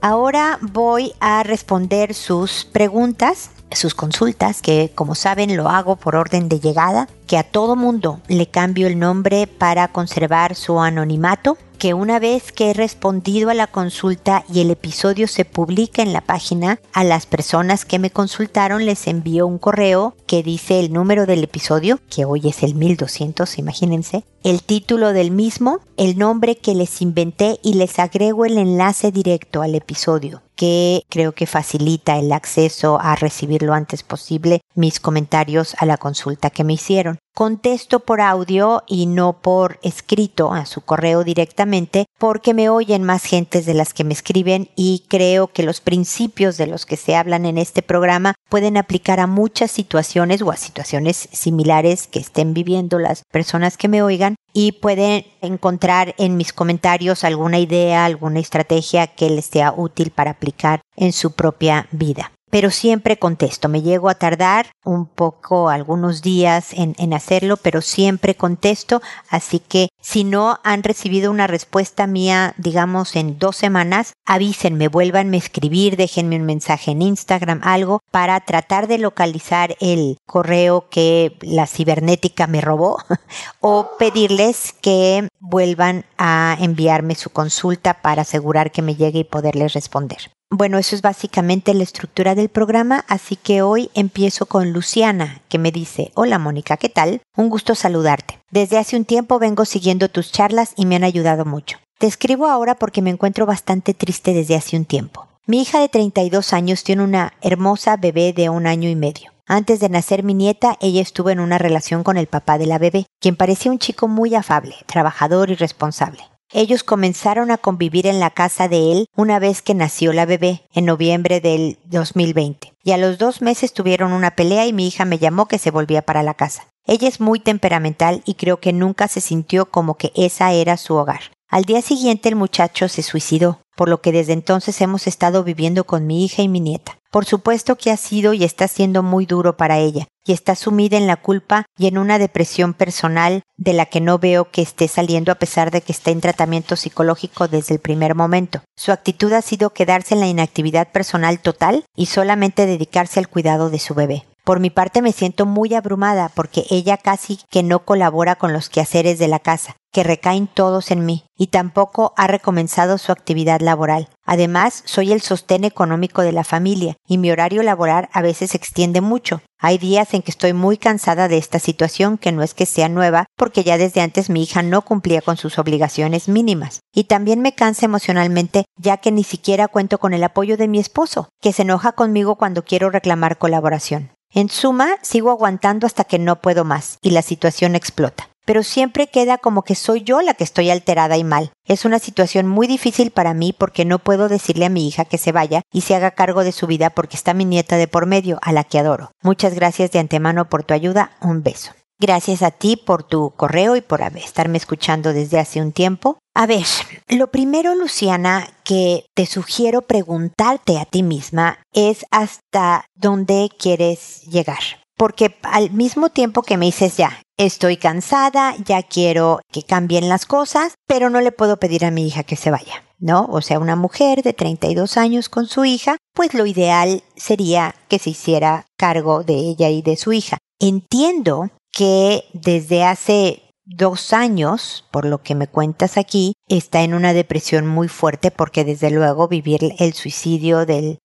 Ahora 0.09 0.61
voy 0.63 1.15
a 1.19 1.43
responder 1.43 2.15
sus 2.15 2.65
preguntas, 2.65 3.51
sus 3.73 3.97
consultas, 3.97 4.63
que 4.63 4.93
como 4.95 5.17
saben 5.17 5.57
lo 5.57 5.69
hago 5.69 5.97
por 5.97 6.15
orden 6.15 6.49
de 6.49 6.61
llegada, 6.61 7.09
que 7.27 7.37
a 7.37 7.43
todo 7.43 7.75
mundo 7.75 8.21
le 8.29 8.47
cambio 8.47 8.87
el 8.87 9.01
nombre 9.01 9.49
para 9.49 9.89
conservar 9.89 10.55
su 10.55 10.79
anonimato 10.79 11.59
que 11.77 11.95
una 11.95 12.19
vez 12.19 12.53
que 12.53 12.71
he 12.71 12.75
respondido 12.75 13.51
a 13.51 13.55
la 13.55 13.67
consulta 13.67 14.45
y 14.53 14.61
el 14.61 14.71
episodio 14.71 15.29
se 15.29 15.45
publica 15.45 16.03
en 16.03 16.13
la 16.13 16.21
página, 16.21 16.81
a 16.93 17.05
las 17.05 17.27
personas 17.27 17.85
que 17.85 17.99
me 17.99 18.11
consultaron 18.11 18.87
les 18.87 19.07
envío 19.07 19.47
un 19.47 19.59
correo 19.59 20.15
que 20.27 20.43
dice 20.43 20.81
el 20.81 20.93
número 20.93 21.27
del 21.27 21.45
episodio, 21.45 22.01
que 22.11 22.25
hoy 22.25 22.49
es 22.49 22.63
el 22.63 22.75
1200, 22.75 23.59
imagínense, 23.59 24.25
el 24.43 24.63
título 24.63 25.13
del 25.13 25.31
mismo, 25.31 25.81
el 25.97 26.19
nombre 26.19 26.57
que 26.57 26.75
les 26.75 27.03
inventé 27.03 27.59
y 27.63 27.75
les 27.75 27.99
agrego 27.99 28.45
el 28.45 28.59
enlace 28.59 29.13
directo 29.13 29.63
al 29.63 29.75
episodio 29.75 30.43
que 30.57 31.03
creo 31.11 31.33
que 31.33 31.47
facilita 31.47 32.19
el 32.19 32.33
acceso 32.33 32.99
a 32.99 33.15
recibir 33.15 33.63
lo 33.63 33.75
antes 33.75 34.03
posible 34.03 34.63
mis 34.75 35.01
comentarios 35.01 35.77
a 35.79 35.85
la 35.85 35.99
consulta 35.99 36.49
que 36.49 36.65
me 36.65 36.73
hicieron 36.73 37.19
contesto 37.37 38.01
por 38.01 38.23
audio 38.23 38.83
y 38.87 39.05
no 39.05 39.43
por 39.43 39.79
escrito 39.83 40.55
a 40.55 40.65
su 40.65 40.81
correo 40.81 41.23
directamente 41.23 42.07
porque 42.17 42.55
me 42.55 42.71
oyen 42.71 43.03
más 43.03 43.25
gentes 43.25 43.67
de 43.67 43.75
las 43.75 43.93
que 43.93 44.05
me 44.05 44.15
escriben 44.15 44.71
y 44.75 45.05
creo 45.09 45.49
que 45.49 45.63
los 45.63 45.83
principios 45.83 46.57
de 46.57 46.67
los 46.67 46.87
que 46.87 46.97
se 46.97 47.15
hablan 47.15 47.45
en 47.45 47.59
este 47.59 47.83
programa 47.83 48.37
pueden 48.49 48.79
aplicar 48.79 49.21
a 49.21 49.27
muchas 49.27 49.71
situaciones 49.71 50.41
o 50.41 50.51
a 50.51 50.57
situaciones 50.57 51.29
similares 51.31 52.07
que 52.07 52.21
estén 52.21 52.55
viviendo 52.55 52.99
las 52.99 53.23
personas 53.31 53.77
que 53.77 53.89
me 53.89 54.03
oigan 54.03 54.37
y 54.55 54.73
pueden 54.73 55.27
encontrar 55.43 56.15
en 56.17 56.39
mis 56.39 56.55
comentarios 56.55 57.23
alguna 57.23 57.59
idea, 57.59 58.07
alguna 58.07 58.41
estrategia 58.41 59.09
que 59.09 59.29
les 59.29 59.45
sea 59.45 59.75
útil 59.77 60.11
para 60.11 60.31
aplicar 60.31 60.81
en 60.97 61.13
su 61.13 61.33
propia 61.33 61.87
vida 61.93 62.33
pero 62.57 62.71
siempre 62.71 63.19
contesto. 63.19 63.69
Me 63.69 63.83
llego 63.83 64.09
a 64.09 64.15
tardar 64.15 64.73
un 64.83 65.05
poco, 65.05 65.69
algunos 65.69 66.23
días 66.23 66.73
en, 66.73 67.13
hacerlo, 67.13 67.59
pero 67.59 67.83
siempre 67.83 68.35
contesto. 68.35 69.03
Así 69.29 69.59
que 69.59 69.91
si 70.01 70.25
no 70.25 70.59
han 70.65 70.83
recibido 70.83 71.31
una 71.31 71.47
respuesta 71.47 72.07
mía, 72.07 72.55
digamos, 72.57 73.15
en 73.15 73.39
dos 73.39 73.57
semanas, 73.57 74.15
avísenme, 74.25 74.89
vuélvanme 74.89 75.37
a 75.37 75.41
escribir, 75.41 75.99
déjenme 75.99 76.37
un 76.37 76.47
mensaje 76.47 76.93
en 76.93 77.03
Instagram, 77.03 77.61
algo, 77.63 78.01
para 78.11 78.41
tratar 78.41 78.87
de 78.87 78.97
localizar 78.97 79.77
el 79.81 80.17
correo 80.25 80.89
que 80.89 81.37
la 81.43 81.67
cibernética 81.67 82.47
me 82.47 82.63
robó 82.63 82.97
o 83.61 83.91
pedirles 83.99 84.73
que 84.81 85.29
vuelvan 85.41 86.07
a 86.17 86.57
enviarme 86.59 87.17
su 87.17 87.29
consulta 87.29 88.01
para 88.01 88.23
asegurar 88.23 88.73
que 88.73 88.81
me 88.81 88.95
llegue 88.95 89.19
y 89.19 89.25
poderles 89.25 89.75
responder. 89.75 90.31
Bueno, 90.59 90.79
eso 90.79 90.97
es 90.97 91.03
básicamente 91.03 91.75
la 91.75 91.83
estructura 91.83 92.35
del 92.35 92.49
programa, 92.49 93.05
así 93.09 93.37
que 93.37 93.61
hoy 93.61 93.91
empiezo 93.93 94.47
con 94.47 94.73
Luciana, 94.73 95.43
que 95.51 95.59
me 95.59 95.71
dice, 95.71 96.13
hola 96.15 96.39
Mónica, 96.39 96.79
¿qué 96.79 96.89
tal? 96.89 97.21
Un 97.37 97.51
gusto 97.51 97.75
saludarte. 97.75 98.39
Desde 98.51 98.79
hace 98.79 98.97
un 98.97 99.05
tiempo 99.05 99.39
vengo 99.39 99.67
siguiendo 99.67 100.09
tus 100.09 100.33
charlas 100.33 100.73
y 100.75 100.87
me 100.87 100.97
han 100.97 101.05
ayudado 101.05 101.45
mucho. 101.45 101.77
Te 101.99 102.07
escribo 102.07 102.47
ahora 102.47 102.75
porque 102.75 103.03
me 103.03 103.11
encuentro 103.11 103.45
bastante 103.45 103.93
triste 103.93 104.33
desde 104.33 104.55
hace 104.55 104.79
un 104.79 104.87
tiempo. 104.87 105.29
Mi 105.45 105.61
hija 105.61 105.79
de 105.79 105.91
32 105.91 106.55
años 106.55 106.85
tiene 106.85 107.05
una 107.05 107.35
hermosa 107.43 107.99
bebé 107.99 108.33
de 108.33 108.49
un 108.49 108.67
año 108.67 108.89
y 108.89 108.97
medio. 108.97 109.33
Antes 109.47 109.79
de 109.79 109.91
nacer 109.91 110.23
mi 110.23 110.33
nieta, 110.33 110.79
ella 110.81 111.03
estuvo 111.03 111.29
en 111.29 111.41
una 111.41 111.59
relación 111.59 112.03
con 112.03 112.17
el 112.17 112.29
papá 112.29 112.57
de 112.57 112.65
la 112.65 112.79
bebé, 112.79 113.05
quien 113.21 113.37
parecía 113.37 113.71
un 113.71 113.79
chico 113.79 114.09
muy 114.09 114.35
afable, 114.35 114.75
trabajador 114.87 115.51
y 115.51 115.55
responsable. 115.55 116.23
Ellos 116.53 116.85
comenzaron 116.85 117.51
a 117.51 117.59
convivir 117.59 118.07
en 118.07 118.21
la 118.21 118.31
casa 118.31 118.69
de 118.69 118.93
él 118.93 119.07
una 119.17 119.39
vez 119.39 119.63
que 119.63 119.75
nació 119.75 120.13
la 120.13 120.27
bebé, 120.27 120.63
en 120.73 120.85
noviembre 120.85 121.41
del 121.41 121.79
2020. 121.87 122.73
Y 122.85 122.93
a 122.93 122.99
los 122.99 123.19
dos 123.19 123.43
meses 123.43 123.73
tuvieron 123.73 124.13
una 124.13 124.37
pelea 124.37 124.67
y 124.67 124.73
mi 124.73 124.87
hija 124.87 125.05
me 125.05 125.19
llamó 125.19 125.49
que 125.49 125.59
se 125.59 125.73
volvía 125.73 126.03
para 126.03 126.23
la 126.23 126.35
casa. 126.35 126.69
Ella 126.87 127.09
es 127.09 127.21
muy 127.21 127.41
temperamental 127.41 128.23
y 128.25 128.35
creo 128.35 128.61
que 128.61 128.73
nunca 128.73 129.09
se 129.09 129.21
sintió 129.21 129.67
como 129.67 129.97
que 129.97 130.13
esa 130.15 130.53
era 130.53 130.77
su 130.77 130.95
hogar. 130.95 131.36
Al 131.49 131.65
día 131.65 131.81
siguiente 131.81 132.29
el 132.29 132.35
muchacho 132.35 132.89
se 132.89 133.03
suicidó, 133.03 133.61
por 133.77 133.89
lo 133.89 134.01
que 134.01 134.11
desde 134.11 134.33
entonces 134.33 134.81
hemos 134.81 135.07
estado 135.07 135.45
viviendo 135.45 135.85
con 135.85 136.05
mi 136.05 136.25
hija 136.25 136.43
y 136.43 136.49
mi 136.49 136.59
nieta. 136.59 136.99
Por 137.13 137.25
supuesto 137.25 137.77
que 137.77 137.93
ha 137.93 137.97
sido 137.97 138.33
y 138.33 138.43
está 138.43 138.67
siendo 138.67 139.05
muy 139.05 139.27
duro 139.27 139.57
para 139.57 139.79
ella, 139.79 140.09
y 140.27 140.33
está 140.33 140.57
sumida 140.57 140.97
en 140.97 141.07
la 141.07 141.17
culpa 141.17 141.65
y 141.79 141.87
en 141.87 141.99
una 141.99 142.19
depresión 142.19 142.75
personal 142.75 143.43
de 143.57 143.75
la 143.75 143.87
que 143.87 144.01
no 144.01 144.19
veo 144.19 144.51
que 144.51 144.61
esté 144.61 144.89
saliendo 144.89 145.31
a 145.31 145.37
pesar 145.37 145.71
de 145.71 145.83
que 145.83 145.93
está 145.93 146.11
en 146.11 146.21
tratamiento 146.21 146.75
psicológico 146.75 147.47
desde 147.47 147.75
el 147.75 147.81
primer 147.81 148.17
momento. 148.17 148.61
Su 148.77 148.91
actitud 148.91 149.33
ha 149.33 149.41
sido 149.41 149.71
quedarse 149.71 150.15
en 150.15 150.21
la 150.21 150.27
inactividad 150.27 150.91
personal 150.91 151.39
total 151.39 151.85
y 151.95 152.07
solamente 152.07 152.67
dedicarse 152.67 153.21
al 153.21 153.29
cuidado 153.29 153.71
de 153.71 153.79
su 153.79 153.95
bebé. 153.95 154.25
Por 154.47 154.61
mi 154.61 154.71
parte 154.71 155.03
me 155.03 155.11
siento 155.11 155.45
muy 155.45 155.75
abrumada 155.75 156.31
porque 156.33 156.67
ella 156.71 156.99
casi 156.99 157.41
que 157.51 157.65
no 157.65 157.85
colabora 157.85 158.37
con 158.37 158.53
los 158.53 158.69
quehaceres 158.69 159.19
de 159.19 159.27
la 159.27 159.41
casa, 159.41 159.75
que 159.93 160.05
recaen 160.05 160.47
todos 160.47 160.93
en 160.93 161.05
mí, 161.05 161.25
y 161.37 161.49
tampoco 161.49 162.15
ha 162.17 162.29
recomenzado 162.29 162.97
su 162.99 163.11
actividad 163.11 163.61
laboral. 163.61 164.09
Además, 164.25 164.85
soy 164.85 165.11
el 165.11 165.21
sostén 165.21 165.65
económico 165.65 166.23
de 166.23 166.31
la 166.31 166.45
familia, 166.45 166.97
y 167.09 167.19
mi 167.19 167.33
horario 167.33 167.65
laboral 167.65 168.09
a 168.13 168.23
veces 168.23 168.53
se 168.53 168.57
extiende 168.57 169.01
mucho. 169.01 169.43
Hay 169.59 169.79
días 169.79 170.15
en 170.15 170.23
que 170.23 170.31
estoy 170.31 170.53
muy 170.53 170.77
cansada 170.77 171.27
de 171.27 171.39
esta 171.39 171.59
situación, 171.59 172.17
que 172.17 172.31
no 172.31 172.45
es 172.45 172.55
que 172.55 172.67
sea 172.67 172.89
nueva, 172.89 173.27
porque 173.37 173.65
ya 173.65 173.79
desde 173.79 174.01
antes 174.01 174.31
mi 174.31 174.45
hija 174.45 174.63
no 174.63 174.83
cumplía 174.83 175.23
con 175.23 175.37
sus 175.37 175.59
obligaciones 175.59 176.29
mínimas. 176.29 176.79
Y 176.95 177.05
también 177.05 177.41
me 177.41 177.57
cansa 177.57 177.87
emocionalmente, 177.87 178.65
ya 178.77 178.99
que 178.99 179.11
ni 179.11 179.25
siquiera 179.25 179.67
cuento 179.67 179.99
con 179.99 180.15
el 180.15 180.23
apoyo 180.23 180.57
de 180.57 180.69
mi 180.69 180.79
esposo, 180.79 181.31
que 181.43 181.53
se 181.53 181.63
enoja 181.63 181.93
conmigo 181.93 182.37
cuando 182.37 182.65
quiero 182.65 182.91
reclamar 182.91 183.39
colaboración. 183.39 184.16
En 184.33 184.49
suma, 184.49 184.97
sigo 185.03 185.31
aguantando 185.31 185.87
hasta 185.87 186.05
que 186.05 186.19
no 186.19 186.41
puedo 186.41 186.65
más 186.65 186.99
y 187.01 187.11
la 187.11 187.23
situación 187.23 187.75
explota. 187.75 188.29
Pero 188.45 188.63
siempre 188.63 189.09
queda 189.09 189.39
como 189.39 189.63
que 189.63 189.75
soy 189.75 190.03
yo 190.03 190.23
la 190.23 190.35
que 190.35 190.45
estoy 190.45 190.71
alterada 190.71 191.17
y 191.17 191.25
mal. 191.25 191.51
Es 191.65 191.85
una 191.85 191.99
situación 191.99 192.47
muy 192.47 192.67
difícil 192.67 193.11
para 193.11 193.35
mí 193.35 193.53
porque 193.53 193.85
no 193.85 193.99
puedo 193.99 194.29
decirle 194.29 194.67
a 194.67 194.71
mi 194.71 194.87
hija 194.87 195.05
que 195.05 195.19
se 195.19 195.33
vaya 195.33 195.63
y 195.73 195.81
se 195.81 195.97
haga 195.97 196.13
cargo 196.13 196.45
de 196.45 196.53
su 196.53 196.67
vida 196.67 196.91
porque 196.91 197.17
está 197.17 197.35
mi 197.35 197.45
nieta 197.45 197.77
de 197.77 197.89
por 197.89 198.07
medio, 198.07 198.39
a 198.43 198.53
la 198.53 198.63
que 198.63 198.79
adoro. 198.79 199.11
Muchas 199.23 199.55
gracias 199.55 199.91
de 199.91 199.99
antemano 199.99 200.49
por 200.49 200.63
tu 200.63 200.75
ayuda. 200.75 201.11
Un 201.21 201.43
beso. 201.43 201.73
Gracias 201.99 202.43
a 202.43 202.51
ti 202.51 202.77
por 202.77 203.05
tu 203.05 203.31
correo 203.31 203.75
y 203.75 203.81
por 203.81 204.03
estarme 204.03 204.59
escuchando 204.59 205.15
desde 205.15 205.39
hace 205.39 205.63
un 205.63 205.73
tiempo. 205.73 206.19
A 206.35 206.47
ver, 206.47 206.67
lo 207.09 207.31
primero, 207.31 207.75
Luciana, 207.75 208.51
que 208.65 209.07
te 209.15 209.25
sugiero 209.25 209.81
preguntarte 209.81 210.79
a 210.79 210.85
ti 210.85 211.03
misma 211.03 211.59
es 211.73 212.05
hasta 212.11 212.85
dónde 212.95 213.49
quieres 213.59 214.23
llegar. 214.25 214.59
Porque 214.99 215.37
al 215.43 215.71
mismo 215.71 216.11
tiempo 216.11 216.43
que 216.43 216.59
me 216.59 216.67
dices 216.67 216.99
ya, 216.99 217.23
estoy 217.39 217.79
cansada, 217.79 218.55
ya 218.65 218.83
quiero 218.83 219.41
que 219.51 219.63
cambien 219.63 220.11
las 220.11 220.27
cosas, 220.27 220.75
pero 220.87 221.09
no 221.09 221.23
le 221.23 221.33
puedo 221.33 221.59
pedir 221.59 221.87
a 221.87 221.91
mi 221.91 222.07
hija 222.07 222.25
que 222.25 222.37
se 222.37 222.51
vaya, 222.51 222.85
¿no? 222.99 223.27
O 223.31 223.41
sea, 223.41 223.59
una 223.59 223.77
mujer 223.77 224.23
de 224.23 224.35
32 224.35 224.99
años 224.99 225.31
con 225.31 225.47
su 225.47 225.65
hija, 225.65 225.97
pues 226.15 226.35
lo 226.35 226.45
ideal 226.45 227.03
sería 227.17 227.75
que 227.89 227.99
se 227.99 228.11
hiciera 228.11 228.67
cargo 228.79 229.23
de 229.23 229.35
ella 229.35 229.71
y 229.71 229.81
de 229.81 229.97
su 229.97 230.13
hija. 230.13 230.37
Entiendo 230.59 231.51
que 231.77 232.25
desde 232.33 232.85
hace 232.85 233.43
dos 233.67 234.13
años, 234.13 234.87
por 234.93 235.05
lo 235.05 235.23
que 235.23 235.35
me 235.35 235.49
cuentas 235.49 235.99
aquí, 235.99 236.33
está 236.49 236.83
en 236.83 236.95
una 236.95 237.13
depresión 237.13 237.67
muy 237.67 237.89
fuerte 237.89 238.31
porque 238.31 238.65
desde 238.65 238.91
luego 238.91 239.29
vivir 239.29 239.75
el 239.79 239.93
suicidio 239.93 240.65
de 240.65 240.99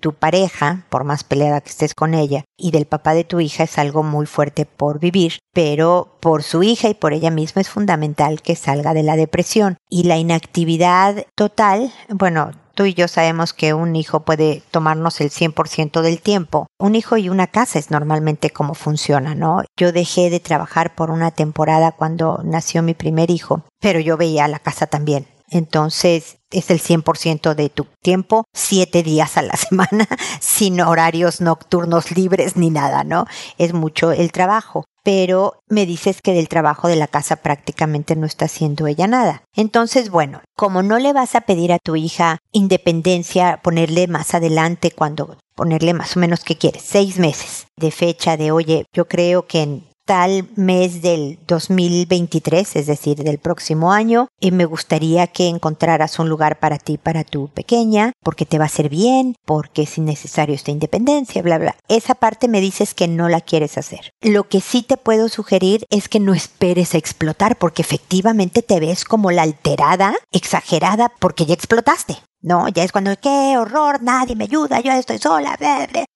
tu 0.00 0.12
pareja, 0.12 0.86
por 0.90 1.04
más 1.04 1.24
peleada 1.24 1.60
que 1.60 1.70
estés 1.70 1.94
con 1.94 2.14
ella, 2.14 2.44
y 2.56 2.70
del 2.70 2.86
papá 2.86 3.14
de 3.14 3.24
tu 3.24 3.40
hija 3.40 3.64
es 3.64 3.78
algo 3.78 4.02
muy 4.02 4.26
fuerte 4.26 4.64
por 4.66 5.00
vivir, 5.00 5.38
pero 5.52 6.18
por 6.20 6.42
su 6.42 6.62
hija 6.62 6.88
y 6.88 6.94
por 6.94 7.14
ella 7.14 7.30
misma 7.30 7.62
es 7.62 7.70
fundamental 7.70 8.42
que 8.42 8.54
salga 8.54 8.94
de 8.94 9.02
la 9.02 9.16
depresión. 9.16 9.78
Y 9.88 10.04
la 10.04 10.18
inactividad 10.18 11.26
total, 11.34 11.92
bueno, 12.10 12.52
Tú 12.74 12.86
y 12.86 12.94
yo 12.94 13.08
sabemos 13.08 13.52
que 13.52 13.74
un 13.74 13.96
hijo 13.96 14.20
puede 14.20 14.62
tomarnos 14.70 15.20
el 15.20 15.30
100% 15.30 16.00
del 16.00 16.20
tiempo. 16.20 16.66
Un 16.78 16.94
hijo 16.94 17.16
y 17.16 17.28
una 17.28 17.46
casa 17.46 17.78
es 17.78 17.90
normalmente 17.90 18.50
como 18.50 18.74
funciona, 18.74 19.34
¿no? 19.34 19.62
Yo 19.76 19.92
dejé 19.92 20.30
de 20.30 20.40
trabajar 20.40 20.94
por 20.94 21.10
una 21.10 21.30
temporada 21.30 21.92
cuando 21.92 22.40
nació 22.44 22.82
mi 22.82 22.94
primer 22.94 23.30
hijo, 23.30 23.64
pero 23.80 24.00
yo 24.00 24.16
veía 24.16 24.48
la 24.48 24.58
casa 24.58 24.86
también. 24.86 25.26
Entonces, 25.50 26.38
es 26.52 26.70
el 26.70 26.80
100% 26.80 27.54
de 27.54 27.68
tu 27.68 27.86
tiempo, 28.02 28.44
siete 28.52 29.02
días 29.02 29.36
a 29.36 29.42
la 29.42 29.56
semana, 29.56 30.06
sin 30.40 30.80
horarios 30.80 31.40
nocturnos 31.40 32.10
libres 32.12 32.56
ni 32.56 32.70
nada, 32.70 33.04
¿no? 33.04 33.26
Es 33.58 33.72
mucho 33.72 34.12
el 34.12 34.32
trabajo. 34.32 34.84
Pero 35.04 35.54
me 35.68 35.84
dices 35.84 36.20
que 36.22 36.32
del 36.32 36.48
trabajo 36.48 36.86
de 36.86 36.94
la 36.94 37.08
casa 37.08 37.34
prácticamente 37.34 38.14
no 38.14 38.24
está 38.24 38.44
haciendo 38.44 38.86
ella 38.86 39.08
nada. 39.08 39.42
Entonces, 39.56 40.10
bueno, 40.10 40.42
como 40.56 40.84
no 40.84 41.00
le 41.00 41.12
vas 41.12 41.34
a 41.34 41.40
pedir 41.40 41.72
a 41.72 41.80
tu 41.80 41.96
hija 41.96 42.38
independencia, 42.52 43.58
ponerle 43.64 44.06
más 44.06 44.32
adelante 44.34 44.92
cuando 44.92 45.38
ponerle 45.56 45.92
más 45.92 46.16
o 46.16 46.20
menos 46.20 46.44
que 46.44 46.56
quieres, 46.56 46.82
seis 46.82 47.18
meses 47.18 47.66
de 47.76 47.90
fecha 47.90 48.36
de, 48.36 48.52
oye, 48.52 48.84
yo 48.92 49.08
creo 49.08 49.46
que 49.46 49.62
en 49.62 49.84
tal 50.04 50.48
mes 50.56 51.02
del 51.02 51.38
2023, 51.46 52.76
es 52.76 52.86
decir, 52.86 53.18
del 53.18 53.38
próximo 53.38 53.92
año, 53.92 54.28
y 54.40 54.50
me 54.50 54.64
gustaría 54.64 55.26
que 55.26 55.48
encontraras 55.48 56.18
un 56.18 56.28
lugar 56.28 56.58
para 56.58 56.78
ti, 56.78 56.98
para 56.98 57.24
tu 57.24 57.48
pequeña, 57.48 58.12
porque 58.22 58.46
te 58.46 58.58
va 58.58 58.64
a 58.64 58.66
hacer 58.66 58.88
bien, 58.88 59.36
porque 59.44 59.82
es 59.82 59.98
innecesario 59.98 60.54
esta 60.54 60.70
independencia, 60.70 61.42
bla, 61.42 61.58
bla. 61.58 61.76
Esa 61.88 62.14
parte 62.14 62.48
me 62.48 62.60
dices 62.60 62.94
que 62.94 63.08
no 63.08 63.28
la 63.28 63.40
quieres 63.40 63.78
hacer. 63.78 64.10
Lo 64.20 64.48
que 64.48 64.60
sí 64.60 64.82
te 64.82 64.96
puedo 64.96 65.28
sugerir 65.28 65.86
es 65.90 66.08
que 66.08 66.20
no 66.20 66.34
esperes 66.34 66.94
a 66.94 66.98
explotar, 66.98 67.56
porque 67.56 67.82
efectivamente 67.82 68.62
te 68.62 68.80
ves 68.80 69.04
como 69.04 69.30
la 69.30 69.42
alterada, 69.42 70.14
exagerada, 70.30 71.12
porque 71.18 71.46
ya 71.46 71.54
explotaste. 71.54 72.18
No, 72.42 72.68
ya 72.68 72.82
es 72.82 72.90
cuando, 72.90 73.14
qué 73.20 73.56
horror, 73.56 74.02
nadie 74.02 74.34
me 74.34 74.44
ayuda, 74.44 74.80
yo 74.80 74.92
estoy 74.92 75.18
sola. 75.18 75.56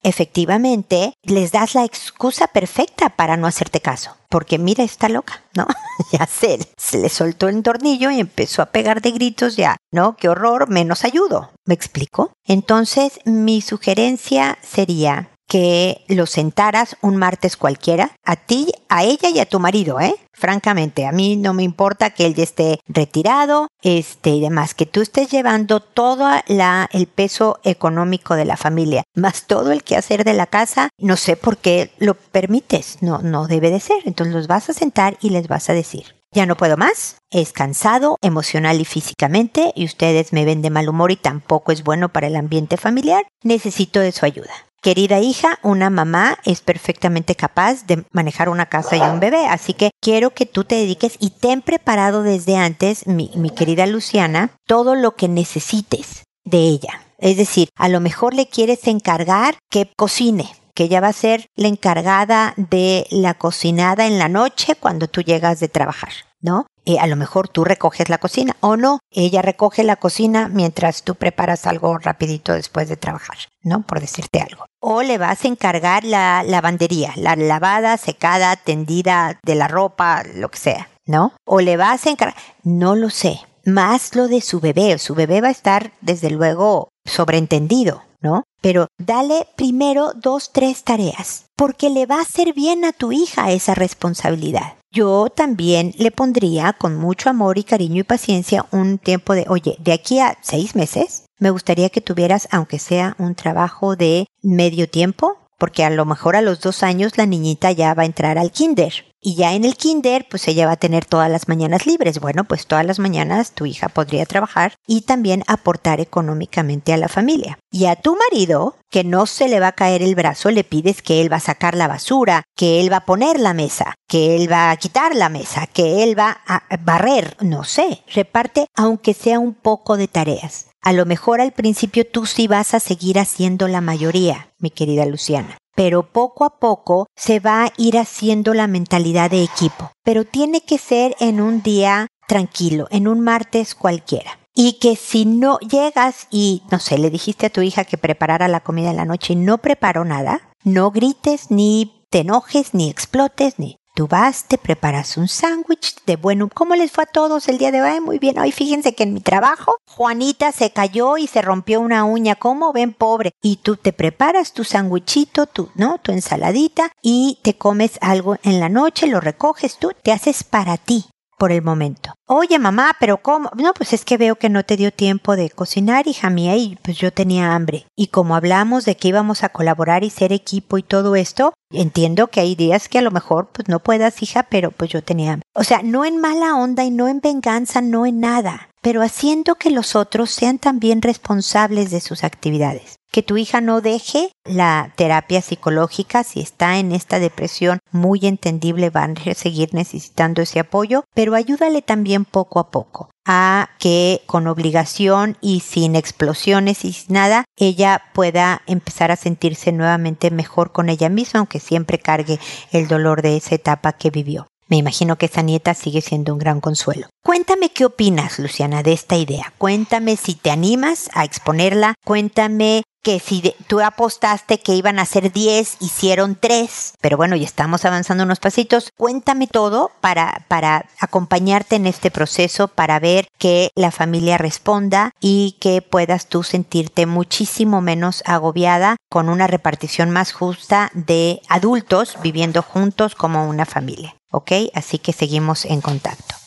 Efectivamente, 0.03 1.15
les 1.23 1.53
das 1.53 1.75
la 1.75 1.85
excusa 1.85 2.49
perfecta 2.49 3.11
para 3.11 3.37
no 3.37 3.47
hacerte 3.47 3.81
caso. 3.81 4.17
Porque 4.29 4.59
mira, 4.59 4.83
está 4.83 5.09
loca, 5.09 5.45
¿no? 5.55 5.67
ya 6.13 6.27
sé, 6.27 6.59
se 6.77 6.99
le 6.99 7.09
soltó 7.09 7.49
el 7.49 7.63
tornillo 7.63 8.11
y 8.11 8.19
empezó 8.19 8.61
a 8.61 8.67
pegar 8.67 9.01
de 9.03 9.13
gritos 9.13 9.57
ya, 9.57 9.77
¿no? 9.93 10.17
Qué 10.17 10.29
horror, 10.29 10.69
menos 10.69 11.05
ayudo. 11.05 11.51
¿Me 11.65 11.75
explico? 11.75 12.33
Entonces, 12.45 13.21
mi 13.25 13.61
sugerencia 13.61 14.59
sería 14.63 15.31
que 15.47 16.05
lo 16.09 16.27
sentaras 16.27 16.97
un 17.03 17.17
martes 17.17 17.57
cualquiera, 17.57 18.13
a 18.25 18.37
ti, 18.37 18.73
a 18.89 19.05
ella 19.05 19.29
y 19.31 19.39
a 19.39 19.47
tu 19.47 19.61
marido, 19.61 20.01
¿eh? 20.01 20.15
Francamente, 20.33 21.07
a 21.07 21.13
mí 21.13 21.37
no 21.37 21.55
me 21.55 21.63
importa 21.63 22.11
que 22.11 22.27
él 22.27 22.35
ya 22.35 22.43
esté 22.43 22.79
retirado, 22.87 23.69
este 23.83 24.31
y 24.31 24.41
demás, 24.41 24.75
que 24.75 24.85
tú 24.85 25.01
estés 25.01 25.31
llevando 25.31 25.81
todo 25.81 26.29
la, 26.47 26.89
el 26.93 27.07
peso 27.07 27.59
económico 27.65 28.35
de 28.35 28.45
la 28.45 28.57
familia, 28.57 29.05
más 29.15 29.47
todo 29.47 29.73
el 29.73 29.83
quehacer 29.83 30.25
de 30.25 30.35
la 30.35 30.47
casa, 30.47 30.91
no 30.99 31.17
sé 31.17 31.37
por 31.37 31.57
qué 31.57 31.91
lo 31.99 32.15
permites, 32.15 32.99
no, 33.01 33.19
no 33.23 33.47
debe 33.47 33.71
de 33.71 33.81
ser. 33.81 34.03
Entonces 34.05 34.35
los 34.35 34.47
vas 34.47 34.69
a 34.69 34.75
sentar 34.75 35.17
y 35.23 35.31
les 35.31 35.49
vas 35.49 35.71
a 35.71 35.75
decir, 35.75 36.17
ya 36.33 36.45
no 36.45 36.57
puedo 36.57 36.77
más, 36.77 37.17
es 37.31 37.53
cansado 37.53 38.19
emocional 38.21 38.81
y 38.81 38.85
físicamente 38.85 39.73
y 39.75 39.87
ustedes 39.87 40.35
me 40.35 40.45
ven 40.45 40.61
de 40.61 40.71
mal 40.71 40.89
humor 40.89 41.13
y 41.13 41.17
tampoco 41.17 41.73
es 41.73 41.83
bueno 41.83 42.11
para 42.11 42.27
el 42.27 42.37
ambiente 42.37 42.77
familiar, 42.77 43.25
necesito 43.43 44.01
de 44.01 44.13
su 44.13 44.27
ayuda. 44.27 44.53
Querida 44.87 45.19
hija, 45.19 45.59
una 45.65 45.91
mamá 45.91 46.39
es 46.45 46.61
perfectamente 46.61 47.35
capaz 47.35 47.87
de 47.89 48.05
manejar 48.13 48.49
una 48.49 48.67
casa 48.67 48.97
y 48.97 49.01
un 49.01 49.19
bebé, 49.19 49.45
así 49.49 49.75
que 49.75 49.91
quiero 50.01 50.31
que 50.31 50.47
tú 50.47 50.63
te 50.63 50.77
dediques 50.77 51.17
y 51.19 51.31
ten 51.31 51.61
preparado 51.61 52.23
desde 52.23 52.57
antes, 52.57 53.09
mi, 53.09 53.33
mi 53.35 53.51
querida 53.51 53.85
Luciana, 53.89 54.51
todo 54.65 54.95
lo 54.95 55.17
que 55.17 55.27
necesites 55.27 56.23
de 56.45 56.59
ella. 56.59 57.01
Es 57.19 57.37
decir, 57.37 57.69
a 57.75 57.89
lo 57.89 57.99
mejor 57.99 58.33
le 58.33 58.47
quieres 58.47 58.87
encargar 58.87 59.57
que 59.71 59.91
cocine, 59.97 60.49
que 60.73 60.85
ella 60.85 61.01
va 61.01 61.09
a 61.09 61.13
ser 61.13 61.49
la 61.57 61.67
encargada 61.67 62.55
de 62.57 63.09
la 63.11 63.35
cocinada 63.35 64.07
en 64.07 64.21
la 64.21 64.29
noche 64.29 64.77
cuando 64.79 65.09
tú 65.09 65.21
llegas 65.21 65.59
de 65.59 65.67
trabajar, 65.67 66.13
¿no? 66.47 66.67
Eh, 66.85 67.01
a 67.01 67.09
lo 67.09 67.17
mejor 67.17 67.49
tú 67.49 67.65
recoges 67.65 68.09
la 68.09 68.19
cocina 68.19 68.57
o 68.61 68.77
no, 68.77 69.01
ella 69.11 69.43
recoge 69.43 69.83
la 69.83 69.97
cocina 69.97 70.49
mientras 70.49 71.03
tú 71.03 71.17
preparas 71.17 71.67
algo 71.67 71.99
rapidito 71.99 72.53
después 72.53 72.89
de 72.89 72.97
trabajar, 72.97 73.37
¿no? 73.63 73.83
Por 73.83 74.01
decirte 74.01 74.41
algo. 74.41 74.67
O 74.81 75.03
le 75.03 75.19
vas 75.19 75.45
a 75.45 75.49
encargar 75.49 76.05
la 76.05 76.45
lavandería, 76.45 77.13
la 77.17 77.35
lavada, 77.35 77.97
secada, 77.97 78.55
tendida 78.55 79.41
de 79.45 79.57
la 79.57 79.67
ropa, 79.67 80.23
lo 80.37 80.49
que 80.49 80.59
sea, 80.59 80.89
¿no? 81.05 81.33
O 81.45 81.61
le 81.61 81.77
vas 81.77 82.07
a 82.07 82.11
encargar, 82.11 82.41
no 82.63 82.95
lo 82.95 83.11
sé, 83.11 83.41
más 83.65 84.15
lo 84.15 84.29
de 84.29 84.41
su 84.41 84.61
bebé, 84.61 84.97
su 84.99 85.17
bebé 85.17 85.41
va 85.41 85.49
a 85.49 85.59
estar 85.59 85.91
desde 86.01 86.31
luego 86.31 86.91
sobreentendido, 87.05 88.05
¿no? 88.21 88.45
Pero 88.61 88.87
dale 88.97 89.49
primero 89.57 90.13
dos, 90.15 90.53
tres 90.53 90.85
tareas, 90.85 91.47
porque 91.57 91.91
le 91.91 92.07
va 92.07 92.19
a 92.19 92.23
hacer 92.23 92.55
bien 92.55 92.85
a 92.85 92.93
tu 92.93 93.11
hija 93.11 93.51
esa 93.51 93.75
responsabilidad 93.75 94.77
yo 94.97 95.29
también 95.29 95.93
le 95.99 96.11
pondría 96.11 96.73
con 96.73 96.97
mucho 96.97 97.29
amor 97.29 97.59
y 97.59 97.65
cariño 97.65 98.01
y 98.01 98.05
paciencia 98.05 98.65
un 98.73 98.97
tiempo 98.97 99.35
de, 99.35 99.45
oye, 99.49 99.77
de 99.79 99.93
aquí 99.93 100.21
a 100.21 100.39
seis 100.41 100.75
meses, 100.75 101.27
me 101.39 101.51
gustaría 101.51 101.91
que 101.91 102.01
tuvieras, 102.01 102.49
aunque 102.51 102.79
sea 102.79 103.15
un 103.19 103.35
trabajo 103.35 103.95
de 103.95 104.27
medio 104.43 104.89
tiempo, 104.89 105.37
porque 105.59 105.85
a 105.85 105.91
lo 105.91 106.05
mejor 106.05 106.37
a 106.37 106.43
los 106.43 106.61
dos 106.61 106.83
años 106.83 107.17
la 107.17 107.27
niñita 107.27 107.73
ya 107.73 107.95
va 107.95 108.03
a 108.03 108.07
entrar 108.07 108.39
al 108.39 108.53
kinder. 108.53 108.93
Y 109.21 109.35
ya 109.35 109.55
en 109.55 109.65
el 109.65 109.77
kinder, 109.77 110.25
pues 110.31 110.47
ella 110.47 110.67
va 110.67 110.73
a 110.73 110.77
tener 110.77 111.05
todas 111.05 111.29
las 111.29 111.49
mañanas 111.49 111.85
libres. 111.85 112.21
Bueno, 112.21 112.45
pues 112.45 112.69
todas 112.69 112.87
las 112.87 113.01
mañanas 113.01 113.53
tu 113.53 113.67
hija 113.67 113.89
podría 113.89 114.25
trabajar 114.25 114.75
y 114.87 115.01
también 115.01 115.43
aportar 115.49 116.01
económicamente 116.01 116.93
a 116.93 116.97
la 116.97 117.09
familia. 117.09 117.59
Y 117.73 117.87
a 117.87 117.97
tu 117.97 118.17
marido, 118.17 118.77
que 118.89 119.03
no 119.03 119.27
se 119.27 119.49
le 119.49 119.59
va 119.59 119.69
a 119.69 119.73
caer 119.73 120.03
el 120.03 120.15
brazo, 120.15 120.53
le 120.53 120.63
pides 120.63 121.03
que 121.03 121.21
él 121.21 121.33
va 121.33 121.39
a 121.39 121.41
sacar 121.41 121.75
la 121.75 121.89
basura, 121.89 122.45
que 122.55 122.81
él 122.81 122.93
va 122.93 122.99
a 122.99 123.05
poner 123.05 123.41
la 123.41 123.53
mesa, 123.53 123.95
que 124.07 124.37
él 124.37 124.51
va 124.51 124.71
a 124.71 124.77
quitar 124.77 125.17
la 125.17 125.29
mesa, 125.29 125.67
que 125.67 126.05
él 126.05 126.17
va 126.17 126.39
a 126.47 126.63
barrer, 126.85 127.37
no 127.41 127.65
sé, 127.65 128.05
reparte 128.15 128.67
aunque 128.77 129.13
sea 129.13 129.41
un 129.41 129.55
poco 129.55 129.97
de 129.97 130.07
tareas. 130.07 130.69
A 130.83 130.93
lo 130.93 131.05
mejor 131.05 131.41
al 131.41 131.51
principio 131.51 132.07
tú 132.07 132.27
sí 132.27 132.47
vas 132.47 132.73
a 132.73 132.79
seguir 132.79 133.19
haciendo 133.19 133.67
la 133.67 133.81
mayoría, 133.81 134.46
mi 134.59 134.71
querida 134.71 135.07
Luciana 135.07 135.59
pero 135.77 136.11
poco 136.11 136.45
a 136.45 136.59
poco 136.59 137.07
se 137.15 137.39
va 137.39 137.65
a 137.65 137.73
ir 137.77 137.99
haciendo 137.99 138.55
la 138.55 138.67
mentalidad 138.67 139.31
de 139.31 139.45
equipo. 139.45 139.93
Pero 140.03 140.25
tiene 140.25 140.63
que 140.63 140.79
ser 140.79 141.15
en 141.21 141.41
un 141.41 141.63
día 141.63 142.09
tranquilo, 142.27 142.89
en 142.91 143.07
un 143.07 143.21
martes 143.21 143.75
cualquiera. 143.77 144.41
Y 144.55 144.79
que 144.81 144.97
si 144.97 145.27
no 145.27 145.59
llegas 145.59 146.29
y, 146.31 146.63
no 146.73 146.79
sé, 146.81 146.97
le 146.97 147.11
dijiste 147.11 147.47
a 147.47 147.51
tu 147.51 147.61
hija 147.61 147.85
que 147.85 147.99
preparara 147.99 148.49
la 148.49 148.61
comida 148.61 148.91
en 148.91 148.97
la 148.97 149.05
noche 149.05 149.35
y 149.35 149.37
no 149.37 149.59
preparó 149.59 150.07
nada, 150.07 150.49
no 150.65 150.91
grites, 150.91 151.51
ni 151.51 152.07
te 152.09 152.21
enojes, 152.21 152.73
ni 152.73 152.89
explotes, 152.89 153.59
ni 153.59 153.77
Tú 153.97 154.09
vas, 154.09 154.45
te 154.45 154.59
preparas 154.59 155.17
un 155.17 155.27
sándwich 155.27 156.05
de 156.05 156.17
bueno. 156.17 156.51
¿Cómo 156.53 156.75
les 156.75 156.93
fue 156.93 157.05
a 157.05 157.07
todos 157.07 157.49
el 157.49 157.57
día 157.57 157.73
de 157.73 157.81
hoy? 157.81 157.99
Muy 158.03 158.19
bien. 158.19 158.39
Hoy 158.39 158.53
fíjense 158.53 158.95
que 158.95 159.05
en 159.05 159.15
mi 159.15 159.23
trabajo 159.23 159.79
Juanita 159.87 160.53
se 160.53 160.71
cayó 160.71 161.17
y 161.17 161.27
se 161.27 161.41
rompió 161.41 161.81
una 161.81 162.05
uña. 162.05 162.35
¿Cómo 162.35 162.75
ven, 162.75 162.93
pobre? 162.93 163.33
Y 163.41 163.57
tú 163.57 163.77
te 163.77 163.95
preparas 163.95 164.53
tu 164.53 164.65
sándwichito, 164.65 165.47
tu, 165.47 165.71
¿no? 165.77 165.97
Tu 165.97 166.13
ensaladita 166.13 166.93
y 167.01 167.39
te 167.41 167.57
comes 167.57 167.99
algo 168.03 168.37
en 168.43 168.61
la 168.61 168.69
noche, 168.69 169.07
lo 169.07 169.19
recoges 169.19 169.79
tú, 169.79 169.93
te 170.03 170.13
haces 170.13 170.45
para 170.45 170.77
ti 170.77 171.07
por 171.39 171.53
el 171.53 171.63
momento. 171.63 172.15
Oye, 172.27 172.59
mamá, 172.59 172.97
pero 172.99 173.19
¿cómo? 173.19 173.51
No, 173.57 173.73
pues 173.75 173.93
es 173.93 174.05
que 174.05 174.17
veo 174.17 174.37
que 174.37 174.49
no 174.49 174.65
te 174.65 174.77
dio 174.77 174.93
tiempo 174.93 175.37
de 175.37 175.51
cocinar, 175.51 176.07
hija 176.09 176.31
mía, 176.31 176.57
y 176.57 176.77
pues 176.83 176.97
yo 176.97 177.13
tenía 177.13 177.55
hambre. 177.55 177.87
Y 177.97 178.09
como 178.09 178.37
hablamos 178.37 178.85
de 178.85 178.97
que 178.97 179.09
íbamos 179.09 179.45
a 179.45 179.51
colaborar 179.51 180.05
y 180.05 180.11
ser 180.11 180.33
equipo 180.33 180.79
y 180.79 180.83
todo 180.83 181.17
esto, 181.17 181.55
entiendo 181.81 182.29
que 182.29 182.41
hay 182.41 182.55
días 182.55 182.89
que 182.89 182.99
a 182.99 183.03
lo 183.03 183.11
mejor 183.11 183.49
pues 183.53 183.69
no 183.69 183.81
puedas, 183.81 184.23
hija, 184.23 184.45
pero 184.45 184.71
pues 184.71 184.91
yo 184.91 185.03
tenía. 185.03 185.41
O 185.55 185.65
sea, 185.65 185.83
no 185.83 186.05
en 186.05 186.19
mala 186.19 186.57
onda 186.57 186.85
y 186.85 186.91
no 186.91 187.09
en 187.09 187.21
venganza, 187.21 187.81
no 187.81 188.07
en 188.07 188.21
nada, 188.21 188.71
pero 188.87 189.03
haciendo 189.03 189.57
que 189.57 189.71
los 189.71 189.97
otros 189.97 190.31
sean 190.31 190.61
también 190.61 191.03
responsables 191.03 191.91
de 191.91 192.01
sus 192.01 192.23
actividades 192.23 193.01
que 193.11 193.25
tu 193.25 193.37
hija 193.37 193.61
no 193.61 193.81
deje 193.81 194.31
la 194.45 194.93
terapia 194.95 195.43
psicológica 195.43 196.23
si 196.23 196.39
está 196.39 196.79
en 196.79 196.93
esta 196.93 197.19
depresión 197.19 197.81
muy 197.91 198.21
entendible 198.23 198.91
van 198.91 199.17
a 199.19 199.35
seguir 199.35 199.75
necesitando 199.75 200.41
ese 200.41 200.61
apoyo 200.61 201.03
pero 201.17 201.35
ayúdale 201.35 201.83
también 201.83 202.25
poco 202.25 202.61
a 202.61 202.71
poco 202.71 203.11
a 203.27 203.71
que 203.81 204.23
con 204.27 204.47
obligación 204.47 205.37
y 205.41 205.61
sin 205.67 205.97
explosiones 205.97 206.85
y 206.85 206.93
sin 206.93 207.15
nada 207.15 207.45
ella 207.57 208.03
pueda 208.15 208.63
empezar 208.69 209.11
a 209.11 209.17
sentirse 209.17 209.73
nuevamente 209.73 210.31
mejor 210.31 210.71
con 210.71 210.91
ella 210.91 211.09
misma 211.09 211.41
aunque 211.41 211.59
siempre 211.59 211.99
cargue 211.99 212.39
el 212.71 212.87
dolor 212.87 213.21
de 213.21 213.37
esa 213.37 213.57
etapa 213.57 213.95
que 213.95 214.11
vivió. 214.11 214.47
Me 214.69 214.77
imagino 214.77 215.17
que 215.17 215.27
esa 215.27 215.43
nieta 215.43 215.75
sigue 215.75 216.01
siendo 216.01 216.33
un 216.33 216.39
gran 216.39 216.61
consuelo. 216.61 217.09
Cuéntame 217.25 217.71
qué 217.71 217.85
opinas, 217.85 218.39
Luciana, 218.39 218.83
de 218.83 218.93
esta 218.93 219.17
idea. 219.17 219.53
Cuéntame 219.59 220.17
si 220.17 220.35
te 220.35 220.51
animas 220.51 221.09
a 221.15 221.25
exponerla. 221.25 221.95
Cuéntame 222.05 222.83
que 223.07 223.21
si 223.21 223.55
tú 223.69 223.81
apostaste 223.81 224.59
que 224.59 224.75
iban 224.75 224.99
a 224.99 225.07
ser 225.07 225.31
10, 225.31 225.77
hicieron 225.79 226.35
3, 226.35 226.95
pero 227.01 227.17
bueno, 227.17 227.37
ya 227.37 227.45
estamos 227.45 227.85
avanzando 227.85 228.25
unos 228.25 228.41
pasitos. 228.41 228.91
Cuéntame 228.97 229.47
todo 229.47 229.93
para, 230.01 230.45
para 230.49 230.87
acompañarte 230.99 231.77
en 231.77 231.87
este 231.87 232.11
proceso, 232.11 232.67
para 232.67 232.99
ver 232.99 233.29
que 233.39 233.71
la 233.77 233.93
familia 233.93 234.39
responda 234.39 235.13
y 235.21 235.55
que 235.61 235.83
puedas 235.83 236.27
tú 236.27 236.43
sentirte 236.43 237.07
muchísimo 237.07 237.81
menos 237.81 238.25
agobiada 238.27 238.97
con 239.09 239.29
una 239.29 239.47
repartición 239.47 240.11
más 240.11 240.33
justa 240.33 240.91
de 240.93 241.41
adultos 241.49 242.17
viviendo 242.25 242.61
juntos 242.61 243.15
como 243.15 243.49
una 243.49 243.67
familia. 243.67 244.17
¿Ok? 244.33 244.51
Así 244.75 244.99
que 244.99 245.13
seguimos 245.13 245.65
en 245.65 245.81
contacto. 245.81 246.46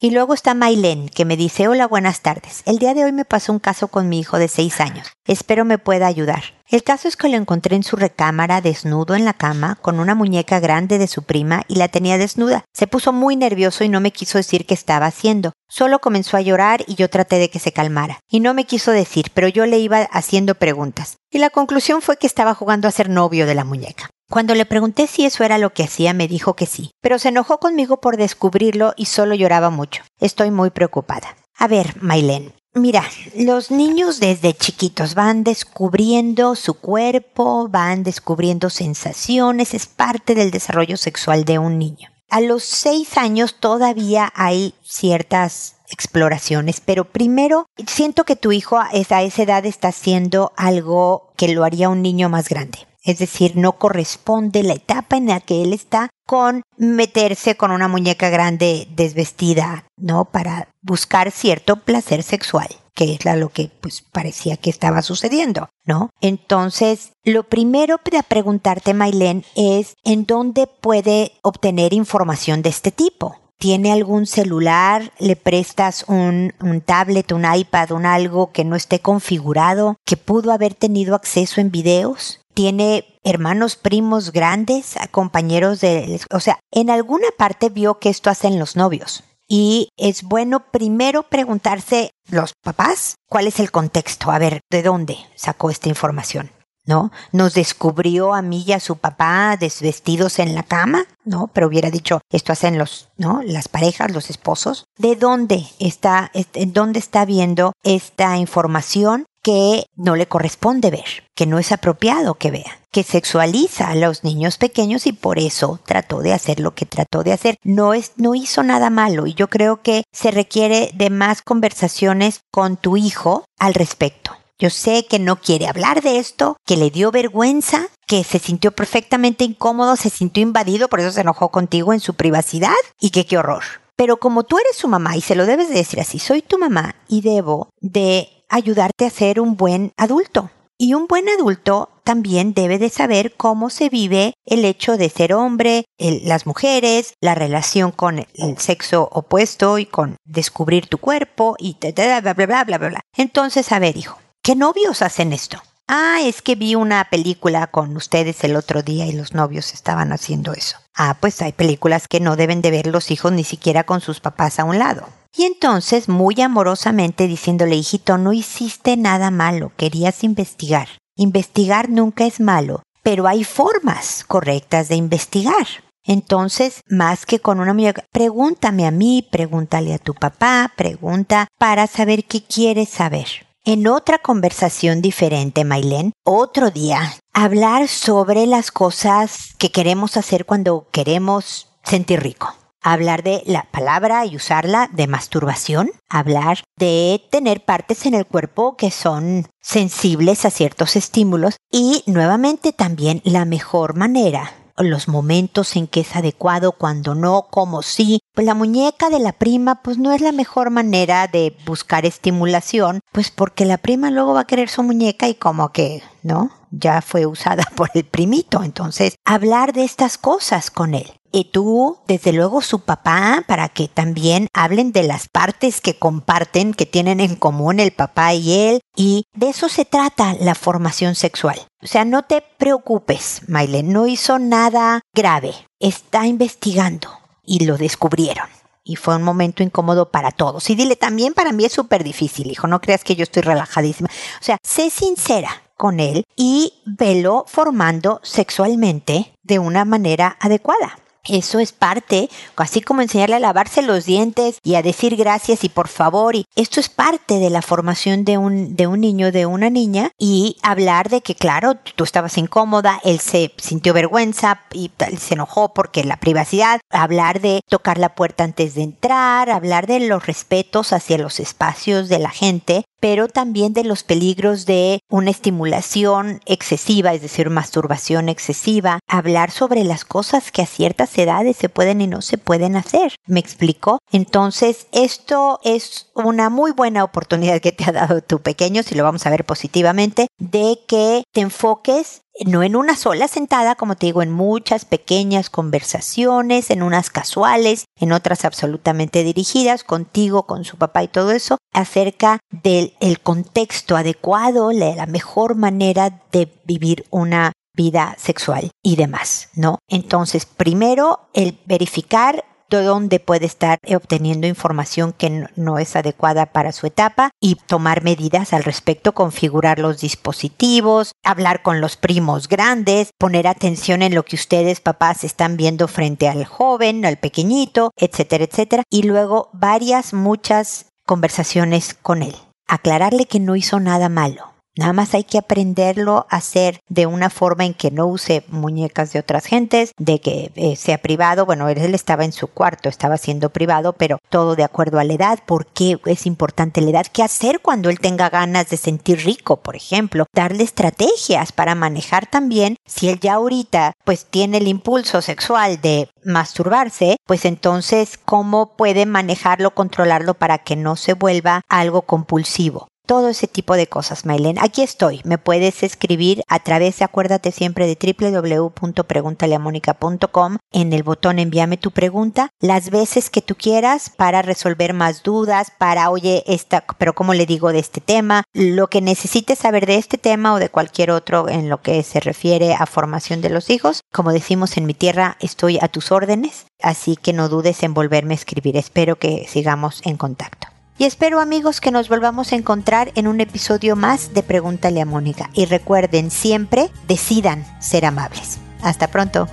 Y 0.00 0.10
luego 0.10 0.32
está 0.32 0.54
Mailén, 0.54 1.08
que 1.08 1.24
me 1.24 1.36
dice, 1.36 1.66
hola, 1.66 1.88
buenas 1.88 2.20
tardes. 2.20 2.62
El 2.66 2.78
día 2.78 2.94
de 2.94 3.02
hoy 3.02 3.10
me 3.10 3.24
pasó 3.24 3.52
un 3.52 3.58
caso 3.58 3.88
con 3.88 4.08
mi 4.08 4.20
hijo 4.20 4.38
de 4.38 4.46
seis 4.46 4.80
años. 4.80 5.08
Espero 5.26 5.64
me 5.64 5.78
pueda 5.78 6.06
ayudar. 6.06 6.44
El 6.68 6.84
caso 6.84 7.08
es 7.08 7.16
que 7.16 7.28
lo 7.28 7.36
encontré 7.36 7.74
en 7.74 7.82
su 7.82 7.96
recámara 7.96 8.60
desnudo 8.60 9.16
en 9.16 9.24
la 9.24 9.32
cama 9.32 9.76
con 9.82 9.98
una 9.98 10.14
muñeca 10.14 10.60
grande 10.60 10.98
de 10.98 11.08
su 11.08 11.24
prima 11.24 11.64
y 11.66 11.74
la 11.74 11.88
tenía 11.88 12.16
desnuda. 12.16 12.62
Se 12.72 12.86
puso 12.86 13.12
muy 13.12 13.34
nervioso 13.34 13.82
y 13.82 13.88
no 13.88 14.00
me 14.00 14.12
quiso 14.12 14.38
decir 14.38 14.66
qué 14.66 14.74
estaba 14.74 15.06
haciendo. 15.06 15.52
Solo 15.68 15.98
comenzó 15.98 16.36
a 16.36 16.42
llorar 16.42 16.84
y 16.86 16.94
yo 16.94 17.10
traté 17.10 17.40
de 17.40 17.50
que 17.50 17.58
se 17.58 17.72
calmara. 17.72 18.20
Y 18.30 18.38
no 18.38 18.54
me 18.54 18.66
quiso 18.66 18.92
decir, 18.92 19.32
pero 19.34 19.48
yo 19.48 19.66
le 19.66 19.80
iba 19.80 20.02
haciendo 20.12 20.54
preguntas. 20.54 21.16
Y 21.28 21.38
la 21.38 21.50
conclusión 21.50 22.02
fue 22.02 22.18
que 22.18 22.28
estaba 22.28 22.54
jugando 22.54 22.86
a 22.86 22.92
ser 22.92 23.10
novio 23.10 23.46
de 23.46 23.56
la 23.56 23.64
muñeca. 23.64 24.10
Cuando 24.30 24.54
le 24.54 24.66
pregunté 24.66 25.06
si 25.06 25.24
eso 25.24 25.42
era 25.42 25.56
lo 25.56 25.72
que 25.72 25.84
hacía, 25.84 26.12
me 26.12 26.28
dijo 26.28 26.54
que 26.54 26.66
sí, 26.66 26.90
pero 27.00 27.18
se 27.18 27.30
enojó 27.30 27.58
conmigo 27.58 28.00
por 28.00 28.18
descubrirlo 28.18 28.92
y 28.96 29.06
solo 29.06 29.34
lloraba 29.34 29.70
mucho. 29.70 30.02
Estoy 30.20 30.50
muy 30.50 30.70
preocupada. 30.70 31.36
A 31.56 31.66
ver, 31.66 31.96
Mailen, 32.02 32.52
Mira, 32.74 33.02
los 33.34 33.70
niños 33.70 34.20
desde 34.20 34.54
chiquitos 34.54 35.14
van 35.14 35.42
descubriendo 35.42 36.54
su 36.54 36.74
cuerpo, 36.74 37.66
van 37.68 38.04
descubriendo 38.04 38.70
sensaciones, 38.70 39.74
es 39.74 39.86
parte 39.86 40.34
del 40.34 40.50
desarrollo 40.50 40.96
sexual 40.96 41.44
de 41.44 41.58
un 41.58 41.78
niño. 41.78 42.10
A 42.28 42.40
los 42.40 42.62
seis 42.62 43.16
años 43.16 43.56
todavía 43.58 44.30
hay 44.36 44.74
ciertas 44.84 45.76
exploraciones, 45.88 46.80
pero 46.80 47.06
primero 47.06 47.66
siento 47.86 48.24
que 48.24 48.36
tu 48.36 48.52
hijo 48.52 48.78
a 48.78 48.90
esa 48.92 49.22
edad 49.42 49.64
está 49.64 49.88
haciendo 49.88 50.52
algo 50.56 51.32
que 51.36 51.48
lo 51.48 51.64
haría 51.64 51.88
un 51.88 52.02
niño 52.02 52.28
más 52.28 52.48
grande. 52.50 52.86
Es 53.08 53.18
decir, 53.18 53.56
no 53.56 53.78
corresponde 53.78 54.62
la 54.62 54.74
etapa 54.74 55.16
en 55.16 55.28
la 55.28 55.40
que 55.40 55.62
él 55.62 55.72
está 55.72 56.10
con 56.26 56.60
meterse 56.76 57.56
con 57.56 57.70
una 57.70 57.88
muñeca 57.88 58.28
grande 58.28 58.86
desvestida, 58.90 59.86
¿no? 59.96 60.26
Para 60.26 60.68
buscar 60.82 61.30
cierto 61.30 61.76
placer 61.76 62.22
sexual 62.22 62.68
que 62.92 63.14
es 63.14 63.24
lo 63.24 63.48
que 63.50 63.70
pues 63.80 64.02
parecía 64.02 64.56
que 64.56 64.70
estaba 64.70 65.02
sucediendo, 65.02 65.68
¿no? 65.86 66.10
Entonces, 66.20 67.12
lo 67.22 67.44
primero 67.44 67.98
para 67.98 68.24
preguntarte, 68.24 68.92
Mailén, 68.92 69.44
es 69.54 69.94
en 70.02 70.26
dónde 70.26 70.66
puede 70.66 71.30
obtener 71.42 71.94
información 71.94 72.60
de 72.60 72.70
este 72.70 72.90
tipo. 72.90 73.36
¿Tiene 73.56 73.92
algún 73.92 74.26
celular? 74.26 75.12
¿Le 75.20 75.36
prestas 75.36 76.06
un, 76.08 76.54
un, 76.60 76.80
tablet, 76.80 77.30
un 77.30 77.44
iPad, 77.44 77.92
un 77.92 78.04
algo 78.04 78.50
que 78.50 78.64
no 78.64 78.74
esté 78.74 78.98
configurado, 78.98 79.96
que 80.04 80.16
pudo 80.16 80.52
haber 80.52 80.74
tenido 80.74 81.14
acceso 81.14 81.60
en 81.60 81.70
videos? 81.70 82.40
Tiene 82.58 83.04
hermanos 83.22 83.76
primos 83.76 84.32
grandes, 84.32 84.96
compañeros 85.12 85.80
de... 85.80 86.20
O 86.32 86.40
sea, 86.40 86.58
en 86.72 86.90
alguna 86.90 87.28
parte 87.38 87.68
vio 87.68 88.00
que 88.00 88.08
esto 88.08 88.30
hacen 88.30 88.58
los 88.58 88.74
novios. 88.74 89.22
Y 89.46 89.90
es 89.96 90.24
bueno 90.24 90.68
primero 90.72 91.22
preguntarse 91.22 92.10
los 92.28 92.54
papás 92.64 93.14
cuál 93.28 93.46
es 93.46 93.60
el 93.60 93.70
contexto, 93.70 94.32
a 94.32 94.40
ver, 94.40 94.62
¿de 94.72 94.82
dónde 94.82 95.18
sacó 95.36 95.70
esta 95.70 95.88
información? 95.88 96.50
¿No? 96.84 97.12
Nos 97.30 97.54
descubrió 97.54 98.34
a 98.34 98.42
mí 98.42 98.64
y 98.66 98.72
a 98.72 98.80
su 98.80 98.96
papá 98.96 99.56
desvestidos 99.56 100.40
en 100.40 100.56
la 100.56 100.64
cama, 100.64 101.06
¿no? 101.24 101.50
Pero 101.52 101.68
hubiera 101.68 101.90
dicho, 101.90 102.22
esto 102.32 102.52
hacen 102.52 102.76
los, 102.76 103.10
¿no? 103.18 103.42
Las 103.44 103.68
parejas, 103.68 104.10
los 104.10 104.30
esposos. 104.30 104.84
¿De 104.96 105.14
dónde 105.14 105.64
está, 105.78 106.32
dónde 106.66 106.98
está 106.98 107.24
viendo 107.24 107.72
esta 107.84 108.36
información? 108.36 109.26
que 109.42 109.86
no 109.96 110.16
le 110.16 110.26
corresponde 110.26 110.90
ver, 110.90 111.27
que 111.38 111.46
no 111.46 111.60
es 111.60 111.70
apropiado 111.70 112.34
que 112.34 112.50
vea, 112.50 112.80
que 112.90 113.04
sexualiza 113.04 113.90
a 113.90 113.94
los 113.94 114.24
niños 114.24 114.58
pequeños 114.58 115.06
y 115.06 115.12
por 115.12 115.38
eso 115.38 115.78
trató 115.86 116.18
de 116.18 116.32
hacer 116.32 116.58
lo 116.58 116.74
que 116.74 116.84
trató 116.84 117.22
de 117.22 117.32
hacer. 117.32 117.58
No 117.62 117.94
es, 117.94 118.10
no 118.16 118.34
hizo 118.34 118.64
nada 118.64 118.90
malo 118.90 119.24
y 119.28 119.34
yo 119.34 119.46
creo 119.46 119.80
que 119.80 120.02
se 120.12 120.32
requiere 120.32 120.90
de 120.94 121.10
más 121.10 121.42
conversaciones 121.42 122.40
con 122.50 122.76
tu 122.76 122.96
hijo 122.96 123.44
al 123.56 123.74
respecto. 123.74 124.32
Yo 124.58 124.68
sé 124.68 125.06
que 125.08 125.20
no 125.20 125.36
quiere 125.36 125.68
hablar 125.68 126.02
de 126.02 126.18
esto, 126.18 126.56
que 126.66 126.76
le 126.76 126.90
dio 126.90 127.12
vergüenza, 127.12 127.86
que 128.08 128.24
se 128.24 128.40
sintió 128.40 128.72
perfectamente 128.72 129.44
incómodo, 129.44 129.94
se 129.94 130.10
sintió 130.10 130.42
invadido, 130.42 130.88
por 130.88 130.98
eso 130.98 131.12
se 131.12 131.20
enojó 131.20 131.50
contigo 131.52 131.92
en 131.92 132.00
su 132.00 132.14
privacidad 132.14 132.74
y 132.98 133.10
que 133.10 133.26
qué 133.26 133.38
horror. 133.38 133.62
Pero 133.94 134.16
como 134.16 134.42
tú 134.42 134.58
eres 134.58 134.76
su 134.76 134.88
mamá 134.88 135.16
y 135.16 135.20
se 135.20 135.36
lo 135.36 135.46
debes 135.46 135.68
de 135.68 135.76
decir 135.76 136.00
así, 136.00 136.18
soy 136.18 136.42
tu 136.42 136.58
mamá 136.58 136.96
y 137.06 137.20
debo 137.20 137.68
de 137.80 138.28
ayudarte 138.48 139.06
a 139.06 139.10
ser 139.10 139.38
un 139.38 139.56
buen 139.56 139.92
adulto. 139.96 140.50
Y 140.80 140.94
un 140.94 141.08
buen 141.08 141.28
adulto 141.28 141.90
también 142.04 142.54
debe 142.54 142.78
de 142.78 142.88
saber 142.88 143.34
cómo 143.34 143.68
se 143.68 143.88
vive 143.88 144.34
el 144.46 144.64
hecho 144.64 144.96
de 144.96 145.10
ser 145.10 145.34
hombre, 145.34 145.84
las 145.98 146.46
mujeres, 146.46 147.14
la 147.20 147.34
relación 147.34 147.90
con 147.90 148.20
el 148.20 148.58
sexo 148.58 149.08
opuesto 149.10 149.78
y 149.78 149.86
con 149.86 150.14
descubrir 150.24 150.86
tu 150.86 150.98
cuerpo 150.98 151.56
y 151.58 151.76
bla, 151.80 152.20
bla, 152.20 152.32
bla, 152.32 152.46
bla, 152.46 152.78
bla, 152.78 152.88
bla. 152.90 153.00
Entonces, 153.16 153.72
a 153.72 153.80
ver, 153.80 153.96
hijo, 153.96 154.20
¿qué 154.40 154.54
novios 154.54 155.02
hacen 155.02 155.32
esto? 155.32 155.60
Ah, 155.88 156.18
es 156.22 156.42
que 156.42 156.54
vi 156.54 156.76
una 156.76 157.08
película 157.10 157.66
con 157.66 157.96
ustedes 157.96 158.44
el 158.44 158.54
otro 158.54 158.82
día 158.82 159.06
y 159.06 159.12
los 159.12 159.34
novios 159.34 159.74
estaban 159.74 160.12
haciendo 160.12 160.52
eso. 160.52 160.76
Ah, 160.94 161.16
pues 161.18 161.42
hay 161.42 161.52
películas 161.52 162.06
que 162.08 162.20
no 162.20 162.36
deben 162.36 162.62
de 162.62 162.70
ver 162.70 162.86
los 162.86 163.10
hijos 163.10 163.32
ni 163.32 163.42
siquiera 163.42 163.82
con 163.82 164.00
sus 164.00 164.20
papás 164.20 164.60
a 164.60 164.64
un 164.64 164.78
lado. 164.78 165.08
Y 165.36 165.44
entonces, 165.44 166.08
muy 166.08 166.40
amorosamente 166.40 167.26
diciéndole, 167.26 167.76
hijito, 167.76 168.18
no 168.18 168.32
hiciste 168.32 168.96
nada 168.96 169.30
malo, 169.30 169.72
querías 169.76 170.24
investigar. 170.24 170.88
Investigar 171.16 171.90
nunca 171.90 172.26
es 172.26 172.40
malo, 172.40 172.82
pero 173.02 173.26
hay 173.26 173.44
formas 173.44 174.24
correctas 174.26 174.88
de 174.88 174.96
investigar. 174.96 175.66
Entonces, 176.04 176.80
más 176.88 177.26
que 177.26 177.38
con 177.40 177.60
una 177.60 177.72
amiga, 177.72 177.92
pregúntame 178.12 178.86
a 178.86 178.90
mí, 178.90 179.26
pregúntale 179.30 179.92
a 179.92 179.98
tu 179.98 180.14
papá, 180.14 180.72
pregunta 180.76 181.48
para 181.58 181.86
saber 181.86 182.24
qué 182.24 182.42
quieres 182.42 182.88
saber. 182.88 183.26
En 183.64 183.86
otra 183.86 184.18
conversación 184.18 185.02
diferente, 185.02 185.64
Mailén, 185.64 186.12
otro 186.24 186.70
día, 186.70 187.14
hablar 187.34 187.88
sobre 187.88 188.46
las 188.46 188.70
cosas 188.70 189.54
que 189.58 189.70
queremos 189.70 190.16
hacer 190.16 190.46
cuando 190.46 190.86
queremos 190.90 191.68
sentir 191.84 192.20
rico 192.22 192.54
hablar 192.82 193.22
de 193.22 193.42
la 193.46 193.64
palabra 193.70 194.24
y 194.26 194.36
usarla 194.36 194.88
de 194.92 195.06
masturbación, 195.06 195.90
hablar 196.08 196.64
de 196.76 197.22
tener 197.30 197.64
partes 197.64 198.06
en 198.06 198.14
el 198.14 198.26
cuerpo 198.26 198.76
que 198.76 198.90
son 198.90 199.46
sensibles 199.60 200.44
a 200.44 200.50
ciertos 200.50 200.96
estímulos 200.96 201.56
y 201.70 202.02
nuevamente 202.06 202.72
también 202.72 203.20
la 203.24 203.44
mejor 203.44 203.94
manera 203.94 204.52
los 204.82 205.08
momentos 205.08 205.76
en 205.76 205.86
que 205.86 206.00
es 206.00 206.16
adecuado, 206.16 206.72
cuando 206.72 207.14
no, 207.14 207.48
como 207.50 207.82
sí. 207.82 208.20
Pues 208.34 208.46
la 208.46 208.54
muñeca 208.54 209.10
de 209.10 209.18
la 209.18 209.32
prima, 209.32 209.82
pues 209.82 209.98
no 209.98 210.12
es 210.12 210.20
la 210.20 210.32
mejor 210.32 210.70
manera 210.70 211.26
de 211.26 211.56
buscar 211.66 212.06
estimulación, 212.06 213.00
pues 213.12 213.30
porque 213.30 213.64
la 213.64 213.78
prima 213.78 214.10
luego 214.10 214.34
va 214.34 214.40
a 214.40 214.46
querer 214.46 214.68
su 214.68 214.82
muñeca 214.82 215.28
y 215.28 215.34
como 215.34 215.70
que, 215.70 216.02
¿no? 216.22 216.50
Ya 216.70 217.02
fue 217.02 217.26
usada 217.26 217.64
por 217.76 217.90
el 217.94 218.04
primito. 218.04 218.62
Entonces, 218.62 219.16
hablar 219.24 219.72
de 219.72 219.84
estas 219.84 220.18
cosas 220.18 220.70
con 220.70 220.94
él 220.94 221.17
y 221.32 221.44
tú, 221.44 221.98
desde 222.06 222.32
luego 222.32 222.62
su 222.62 222.80
papá, 222.80 223.44
para 223.46 223.68
que 223.68 223.88
también 223.88 224.48
hablen 224.52 224.92
de 224.92 225.02
las 225.02 225.28
partes 225.28 225.80
que 225.80 225.98
comparten, 225.98 226.74
que 226.74 226.86
tienen 226.86 227.20
en 227.20 227.36
común 227.36 227.80
el 227.80 227.92
papá 227.92 228.34
y 228.34 228.52
él, 228.52 228.80
y 228.96 229.24
de 229.34 229.50
eso 229.50 229.68
se 229.68 229.84
trata 229.84 230.34
la 230.40 230.54
formación 230.54 231.14
sexual. 231.14 231.60
O 231.82 231.86
sea, 231.86 232.04
no 232.04 232.24
te 232.24 232.42
preocupes, 232.58 233.42
Maile, 233.48 233.82
no 233.82 234.06
hizo 234.06 234.38
nada 234.38 235.00
grave, 235.14 235.54
está 235.78 236.26
investigando 236.26 237.08
y 237.44 237.64
lo 237.64 237.76
descubrieron. 237.76 238.48
Y 238.84 238.96
fue 238.96 239.16
un 239.16 239.22
momento 239.22 239.62
incómodo 239.62 240.10
para 240.10 240.30
todos. 240.30 240.70
Y 240.70 240.74
dile, 240.74 240.96
también 240.96 241.34
para 241.34 241.52
mí 241.52 241.66
es 241.66 241.72
súper 241.72 242.02
difícil, 242.04 242.50
hijo, 242.50 242.66
no 242.66 242.80
creas 242.80 243.04
que 243.04 243.16
yo 243.16 243.22
estoy 243.22 243.42
relajadísima. 243.42 244.08
O 244.40 244.44
sea, 244.44 244.56
sé 244.62 244.88
sincera 244.88 245.50
con 245.76 246.00
él 246.00 246.24
y 246.36 246.72
velo 246.86 247.44
formando 247.46 248.20
sexualmente 248.22 249.34
de 249.42 249.58
una 249.58 249.84
manera 249.84 250.36
adecuada. 250.40 250.98
Eso 251.28 251.58
es 251.58 251.72
parte, 251.72 252.28
así 252.56 252.80
como 252.80 253.02
enseñarle 253.02 253.36
a 253.36 253.40
lavarse 253.40 253.82
los 253.82 254.04
dientes 254.04 254.58
y 254.62 254.74
a 254.74 254.82
decir 254.82 255.16
gracias 255.16 255.64
y 255.64 255.68
por 255.68 255.88
favor. 255.88 256.34
Y 256.34 256.46
esto 256.56 256.80
es 256.80 256.88
parte 256.88 257.38
de 257.38 257.50
la 257.50 257.62
formación 257.62 258.24
de 258.24 258.38
un, 258.38 258.76
de 258.76 258.86
un 258.86 259.00
niño, 259.00 259.30
de 259.30 259.46
una 259.46 259.70
niña. 259.70 260.10
Y 260.18 260.56
hablar 260.62 261.08
de 261.08 261.20
que, 261.20 261.34
claro, 261.34 261.74
tú 261.96 262.04
estabas 262.04 262.38
incómoda, 262.38 263.00
él 263.04 263.20
se 263.20 263.52
sintió 263.58 263.92
vergüenza 263.92 264.62
y 264.72 264.90
se 265.18 265.34
enojó 265.34 265.74
porque 265.74 266.04
la 266.04 266.18
privacidad. 266.18 266.80
Hablar 266.90 267.40
de 267.40 267.60
tocar 267.68 267.98
la 267.98 268.14
puerta 268.14 268.44
antes 268.44 268.74
de 268.74 268.82
entrar, 268.82 269.50
hablar 269.50 269.86
de 269.86 270.00
los 270.00 270.26
respetos 270.26 270.92
hacia 270.92 271.18
los 271.18 271.40
espacios 271.40 272.08
de 272.08 272.18
la 272.18 272.30
gente 272.30 272.84
pero 273.00 273.28
también 273.28 273.72
de 273.72 273.84
los 273.84 274.02
peligros 274.02 274.66
de 274.66 275.00
una 275.08 275.30
estimulación 275.30 276.40
excesiva, 276.46 277.14
es 277.14 277.22
decir, 277.22 277.50
masturbación 277.50 278.28
excesiva, 278.28 279.00
hablar 279.08 279.50
sobre 279.50 279.84
las 279.84 280.04
cosas 280.04 280.50
que 280.50 280.62
a 280.62 280.66
ciertas 280.66 281.16
edades 281.18 281.56
se 281.56 281.68
pueden 281.68 282.00
y 282.00 282.06
no 282.06 282.22
se 282.22 282.38
pueden 282.38 282.76
hacer. 282.76 283.14
¿Me 283.26 283.40
explico? 283.40 283.98
Entonces, 284.10 284.86
esto 284.92 285.60
es 285.64 286.10
una 286.14 286.50
muy 286.50 286.72
buena 286.72 287.04
oportunidad 287.04 287.60
que 287.60 287.72
te 287.72 287.84
ha 287.84 287.92
dado 287.92 288.20
tu 288.22 288.40
pequeño, 288.40 288.82
si 288.82 288.94
lo 288.94 289.04
vamos 289.04 289.26
a 289.26 289.30
ver 289.30 289.44
positivamente, 289.44 290.28
de 290.38 290.78
que 290.86 291.24
te 291.32 291.40
enfoques 291.40 292.22
no 292.46 292.62
en 292.62 292.76
una 292.76 292.96
sola 292.96 293.28
sentada, 293.28 293.74
como 293.74 293.96
te 293.96 294.06
digo, 294.06 294.22
en 294.22 294.30
muchas 294.30 294.84
pequeñas 294.84 295.50
conversaciones, 295.50 296.70
en 296.70 296.82
unas 296.82 297.10
casuales, 297.10 297.84
en 297.98 298.12
otras 298.12 298.44
absolutamente 298.44 299.24
dirigidas 299.24 299.84
contigo, 299.84 300.44
con 300.44 300.64
su 300.64 300.76
papá 300.76 301.02
y 301.02 301.08
todo 301.08 301.32
eso, 301.32 301.58
acerca 301.72 302.38
del 302.50 302.94
el 303.00 303.20
contexto 303.20 303.96
adecuado, 303.96 304.72
la 304.72 305.06
mejor 305.06 305.54
manera 305.54 306.22
de 306.32 306.52
vivir 306.64 307.04
una 307.10 307.52
vida 307.74 308.16
sexual 308.18 308.70
y 308.82 308.96
demás, 308.96 309.50
¿no? 309.54 309.78
Entonces, 309.88 310.46
primero, 310.46 311.28
el 311.32 311.58
verificar 311.64 312.44
dónde 312.68 313.20
puede 313.20 313.46
estar 313.46 313.78
obteniendo 313.94 314.46
información 314.46 315.12
que 315.12 315.46
no 315.56 315.78
es 315.78 315.96
adecuada 315.96 316.46
para 316.46 316.72
su 316.72 316.86
etapa 316.86 317.30
y 317.40 317.56
tomar 317.56 318.02
medidas 318.02 318.52
al 318.52 318.64
respecto, 318.64 319.12
configurar 319.12 319.78
los 319.78 320.00
dispositivos, 320.00 321.12
hablar 321.24 321.62
con 321.62 321.80
los 321.80 321.96
primos 321.96 322.48
grandes, 322.48 323.10
poner 323.18 323.46
atención 323.46 324.02
en 324.02 324.14
lo 324.14 324.24
que 324.24 324.36
ustedes 324.36 324.80
papás 324.80 325.24
están 325.24 325.56
viendo 325.56 325.88
frente 325.88 326.28
al 326.28 326.44
joven, 326.44 327.04
al 327.04 327.16
pequeñito, 327.16 327.90
etcétera, 327.96 328.44
etcétera, 328.44 328.82
y 328.90 329.02
luego 329.02 329.50
varias, 329.52 330.12
muchas 330.12 330.86
conversaciones 331.06 331.94
con 331.94 332.22
él. 332.22 332.36
Aclararle 332.66 333.26
que 333.26 333.40
no 333.40 333.56
hizo 333.56 333.80
nada 333.80 334.08
malo, 334.10 334.52
Nada 334.78 334.92
más 334.92 335.12
hay 335.12 335.24
que 335.24 335.38
aprenderlo 335.38 336.28
a 336.30 336.36
hacer 336.36 336.80
de 336.88 337.06
una 337.06 337.30
forma 337.30 337.64
en 337.64 337.74
que 337.74 337.90
no 337.90 338.06
use 338.06 338.44
muñecas 338.46 339.12
de 339.12 339.18
otras 339.18 339.44
gentes, 339.44 339.90
de 339.98 340.20
que 340.20 340.52
eh, 340.54 340.76
sea 340.76 340.98
privado. 340.98 341.46
Bueno, 341.46 341.68
él 341.68 341.96
estaba 341.96 342.24
en 342.24 342.30
su 342.30 342.46
cuarto, 342.46 342.88
estaba 342.88 343.16
siendo 343.16 343.50
privado, 343.50 343.94
pero 343.94 344.18
todo 344.28 344.54
de 344.54 344.62
acuerdo 344.62 345.00
a 345.00 345.04
la 345.04 345.14
edad. 345.14 345.40
¿Por 345.44 345.66
qué 345.66 345.98
es 346.06 346.26
importante 346.26 346.80
la 346.80 346.90
edad? 346.90 347.06
¿Qué 347.12 347.24
hacer 347.24 347.58
cuando 347.58 347.90
él 347.90 347.98
tenga 347.98 348.30
ganas 348.30 348.68
de 348.68 348.76
sentir 348.76 349.24
rico, 349.24 349.56
por 349.56 349.74
ejemplo? 349.74 350.26
Darle 350.32 350.62
estrategias 350.62 351.50
para 351.50 351.74
manejar 351.74 352.26
también 352.26 352.76
si 352.86 353.08
él 353.08 353.18
ya 353.18 353.34
ahorita 353.34 353.94
pues 354.04 354.26
tiene 354.26 354.58
el 354.58 354.68
impulso 354.68 355.22
sexual 355.22 355.80
de 355.80 356.08
masturbarse, 356.22 357.16
pues 357.26 357.46
entonces 357.46 358.16
cómo 358.16 358.76
puede 358.76 359.06
manejarlo, 359.06 359.74
controlarlo 359.74 360.34
para 360.34 360.58
que 360.58 360.76
no 360.76 360.94
se 360.94 361.14
vuelva 361.14 361.62
algo 361.68 362.02
compulsivo 362.02 362.86
todo 363.08 363.28
ese 363.30 363.48
tipo 363.48 363.74
de 363.74 363.86
cosas, 363.86 364.26
Mailen. 364.26 364.58
Aquí 364.60 364.82
estoy. 364.82 365.22
Me 365.24 365.38
puedes 365.38 365.82
escribir 365.82 366.42
a 366.46 366.58
través, 366.60 367.00
acuérdate 367.00 367.52
siempre, 367.52 367.86
de 367.86 367.96
www.preguntaleamónica.com 367.96 370.58
en 370.70 370.92
el 370.92 371.02
botón 371.02 371.38
envíame 371.38 371.78
tu 371.78 371.90
pregunta 371.90 372.50
las 372.60 372.90
veces 372.90 373.30
que 373.30 373.40
tú 373.40 373.54
quieras 373.54 374.10
para 374.10 374.42
resolver 374.42 374.92
más 374.92 375.22
dudas, 375.22 375.72
para, 375.78 376.10
oye, 376.10 376.44
esta, 376.46 376.84
pero 376.98 377.14
¿cómo 377.14 377.32
le 377.32 377.46
digo 377.46 377.72
de 377.72 377.78
este 377.78 378.02
tema? 378.02 378.44
Lo 378.52 378.88
que 378.88 379.00
necesites 379.00 379.60
saber 379.60 379.86
de 379.86 379.96
este 379.96 380.18
tema 380.18 380.52
o 380.52 380.58
de 380.58 380.68
cualquier 380.68 381.10
otro 381.10 381.48
en 381.48 381.70
lo 381.70 381.80
que 381.80 382.02
se 382.02 382.20
refiere 382.20 382.74
a 382.74 382.84
formación 382.84 383.40
de 383.40 383.48
los 383.48 383.70
hijos. 383.70 384.02
Como 384.12 384.32
decimos 384.32 384.76
en 384.76 384.84
mi 384.84 384.92
tierra, 384.92 385.38
estoy 385.40 385.78
a 385.80 385.88
tus 385.88 386.12
órdenes, 386.12 386.66
así 386.82 387.16
que 387.16 387.32
no 387.32 387.48
dudes 387.48 387.82
en 387.82 387.94
volverme 387.94 388.34
a 388.34 388.36
escribir. 388.36 388.76
Espero 388.76 389.16
que 389.16 389.46
sigamos 389.48 390.02
en 390.04 390.18
contacto. 390.18 390.67
Y 390.98 391.04
espero 391.04 391.38
amigos 391.38 391.80
que 391.80 391.92
nos 391.92 392.08
volvamos 392.08 392.52
a 392.52 392.56
encontrar 392.56 393.12
en 393.14 393.28
un 393.28 393.40
episodio 393.40 393.94
más 393.94 394.34
de 394.34 394.42
Pregúntale 394.42 395.00
a 395.00 395.06
Mónica. 395.06 395.48
Y 395.54 395.66
recuerden 395.66 396.32
siempre, 396.32 396.90
decidan 397.06 397.64
ser 397.80 398.04
amables. 398.04 398.58
Hasta 398.82 399.06
pronto. 399.06 399.46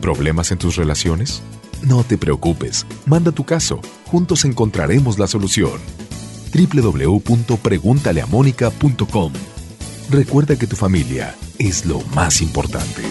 ¿Problemas 0.00 0.50
en 0.50 0.58
tus 0.58 0.74
relaciones? 0.76 1.40
No 1.82 2.02
te 2.02 2.18
preocupes, 2.18 2.84
manda 3.06 3.30
tu 3.32 3.44
caso, 3.44 3.80
juntos 4.06 4.44
encontraremos 4.44 5.18
la 5.18 5.28
solución. 5.28 5.80
www.preguntaleamónica.com 6.52 9.32
Recuerda 10.10 10.56
que 10.56 10.66
tu 10.66 10.74
familia 10.76 11.36
es 11.58 11.86
lo 11.86 12.00
más 12.14 12.40
importante. 12.40 13.02